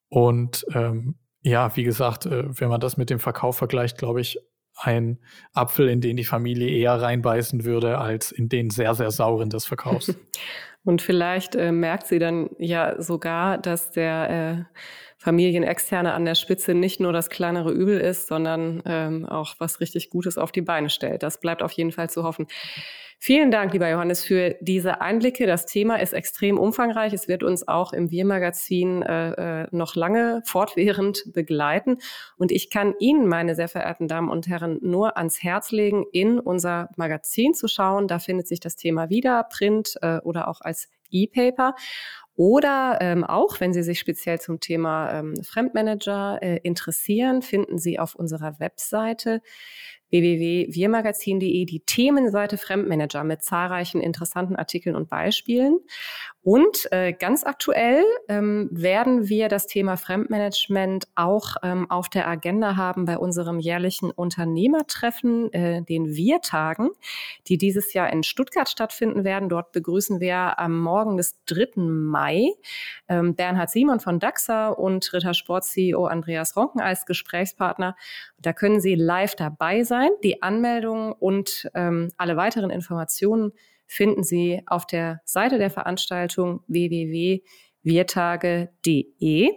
Und 0.09 0.65
ähm, 0.73 1.19
ja, 1.41 1.75
wie 1.75 1.83
gesagt, 1.83 2.25
äh, 2.25 2.43
wenn 2.59 2.69
man 2.69 2.79
das 2.79 2.97
mit 2.97 3.09
dem 3.09 3.19
Verkauf 3.19 3.57
vergleicht, 3.57 3.97
glaube 3.97 4.21
ich, 4.21 4.39
ein 4.75 5.19
Apfel, 5.53 5.89
in 5.89 6.01
den 6.01 6.17
die 6.17 6.23
Familie 6.23 6.69
eher 6.69 7.01
reinbeißen 7.01 7.65
würde, 7.65 7.97
als 7.97 8.31
in 8.31 8.49
den 8.49 8.69
sehr, 8.69 8.95
sehr 8.95 9.11
sauren 9.11 9.49
des 9.49 9.65
Verkaufs. 9.65 10.15
Und 10.83 11.01
vielleicht 11.01 11.55
äh, 11.55 11.71
merkt 11.71 12.07
sie 12.07 12.17
dann 12.17 12.49
ja 12.57 12.99
sogar, 12.99 13.59
dass 13.59 13.91
der 13.91 14.65
äh, 14.69 14.79
Familienexterne 15.17 16.13
an 16.13 16.25
der 16.25 16.33
Spitze 16.33 16.73
nicht 16.73 16.99
nur 16.99 17.13
das 17.13 17.29
kleinere 17.29 17.71
Übel 17.71 17.99
ist, 17.99 18.27
sondern 18.27 18.81
ähm, 18.85 19.27
auch 19.27 19.53
was 19.59 19.79
richtig 19.79 20.09
Gutes 20.09 20.39
auf 20.39 20.51
die 20.51 20.61
Beine 20.61 20.89
stellt. 20.89 21.21
Das 21.21 21.39
bleibt 21.39 21.61
auf 21.61 21.71
jeden 21.73 21.91
Fall 21.91 22.09
zu 22.09 22.23
hoffen. 22.23 22.47
Vielen 23.23 23.51
Dank, 23.51 23.71
lieber 23.71 23.87
Johannes, 23.87 24.23
für 24.23 24.55
diese 24.61 24.99
Einblicke. 24.99 25.45
Das 25.45 25.67
Thema 25.67 25.97
ist 25.97 26.11
extrem 26.11 26.57
umfangreich. 26.57 27.13
Es 27.13 27.27
wird 27.27 27.43
uns 27.43 27.67
auch 27.67 27.93
im 27.93 28.09
Wir-Magazin 28.09 29.03
äh, 29.03 29.61
äh, 29.61 29.67
noch 29.69 29.95
lange 29.95 30.41
fortwährend 30.43 31.31
begleiten. 31.31 31.99
Und 32.37 32.51
ich 32.51 32.71
kann 32.71 32.95
Ihnen, 32.97 33.27
meine 33.27 33.53
sehr 33.53 33.67
verehrten 33.67 34.07
Damen 34.07 34.27
und 34.27 34.47
Herren, 34.47 34.79
nur 34.81 35.17
ans 35.17 35.43
Herz 35.43 35.69
legen, 35.69 36.03
in 36.11 36.39
unser 36.39 36.89
Magazin 36.95 37.53
zu 37.53 37.67
schauen. 37.67 38.07
Da 38.07 38.17
findet 38.17 38.47
sich 38.47 38.59
das 38.59 38.75
Thema 38.75 39.11
wieder, 39.11 39.43
Print 39.43 39.99
äh, 40.01 40.17
oder 40.21 40.47
auch 40.47 40.61
als 40.61 40.89
E-Paper. 41.11 41.75
Oder 42.35 42.97
ähm, 43.01 43.23
auch, 43.23 43.59
wenn 43.59 43.71
Sie 43.71 43.83
sich 43.83 43.99
speziell 43.99 44.39
zum 44.39 44.59
Thema 44.59 45.19
ähm, 45.19 45.35
Fremdmanager 45.43 46.39
äh, 46.41 46.57
interessieren, 46.63 47.43
finden 47.43 47.77
Sie 47.77 47.99
auf 47.99 48.15
unserer 48.15 48.59
Webseite 48.59 49.41
www.wirmagazin.de 50.11 51.65
die 51.65 51.79
Themenseite 51.85 52.57
Fremdmanager 52.57 53.23
mit 53.23 53.43
zahlreichen 53.43 54.01
interessanten 54.01 54.55
Artikeln 54.55 54.95
und 54.95 55.09
Beispielen. 55.09 55.79
Und 56.43 56.91
äh, 56.91 57.13
ganz 57.13 57.43
aktuell 57.43 58.03
ähm, 58.27 58.67
werden 58.71 59.29
wir 59.29 59.47
das 59.47 59.67
Thema 59.67 59.95
Fremdmanagement 59.95 61.07
auch 61.13 61.55
ähm, 61.61 61.89
auf 61.91 62.09
der 62.09 62.27
Agenda 62.27 62.75
haben 62.75 63.05
bei 63.05 63.19
unserem 63.19 63.59
jährlichen 63.59 64.09
Unternehmertreffen, 64.09 65.53
äh, 65.53 65.83
den 65.83 66.15
Wir-Tagen, 66.15 66.89
die 67.47 67.59
dieses 67.59 67.93
Jahr 67.93 68.11
in 68.11 68.23
Stuttgart 68.23 68.67
stattfinden 68.67 69.23
werden. 69.23 69.49
Dort 69.49 69.71
begrüßen 69.71 70.19
wir 70.19 70.57
am 70.57 70.79
Morgen 70.79 71.15
des 71.15 71.35
3. 71.45 71.79
Mai 71.79 72.47
ähm, 73.07 73.35
Bernhard 73.35 73.69
Simon 73.69 73.99
von 73.99 74.17
DAXA 74.19 74.69
und 74.69 75.13
Ritter 75.13 75.35
Sport 75.35 75.65
CEO 75.65 76.05
Andreas 76.07 76.57
Ronken 76.57 76.81
als 76.81 77.05
Gesprächspartner. 77.05 77.95
Da 78.39 78.53
können 78.53 78.81
Sie 78.81 78.95
live 78.95 79.35
dabei 79.35 79.83
sein. 79.83 80.09
Die 80.23 80.41
Anmeldung 80.41 81.11
und 81.11 81.69
ähm, 81.75 82.09
alle 82.17 82.35
weiteren 82.35 82.71
Informationen 82.71 83.51
finden 83.91 84.23
Sie 84.23 84.61
auf 84.67 84.87
der 84.87 85.19
Seite 85.25 85.57
der 85.57 85.69
Veranstaltung 85.69 86.63
www.wirtage.de. 86.67 89.51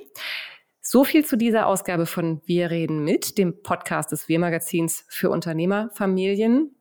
So 0.81 1.05
viel 1.05 1.25
zu 1.25 1.37
dieser 1.37 1.69
Ausgabe 1.69 2.05
von 2.05 2.43
Wir 2.45 2.71
reden 2.71 3.05
mit, 3.05 3.39
dem 3.39 3.63
Podcast 3.63 4.11
des 4.11 4.29
Wir-Magazins 4.29 5.07
für 5.09 5.31
Unternehmerfamilien. 5.31 6.75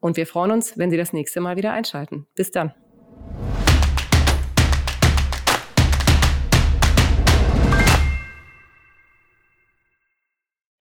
Und 0.00 0.16
wir 0.16 0.26
freuen 0.26 0.52
uns, 0.52 0.78
wenn 0.78 0.90
Sie 0.90 0.96
das 0.96 1.12
nächste 1.12 1.40
Mal 1.40 1.58
wieder 1.58 1.72
einschalten. 1.72 2.26
Bis 2.34 2.50
dann. 2.50 2.72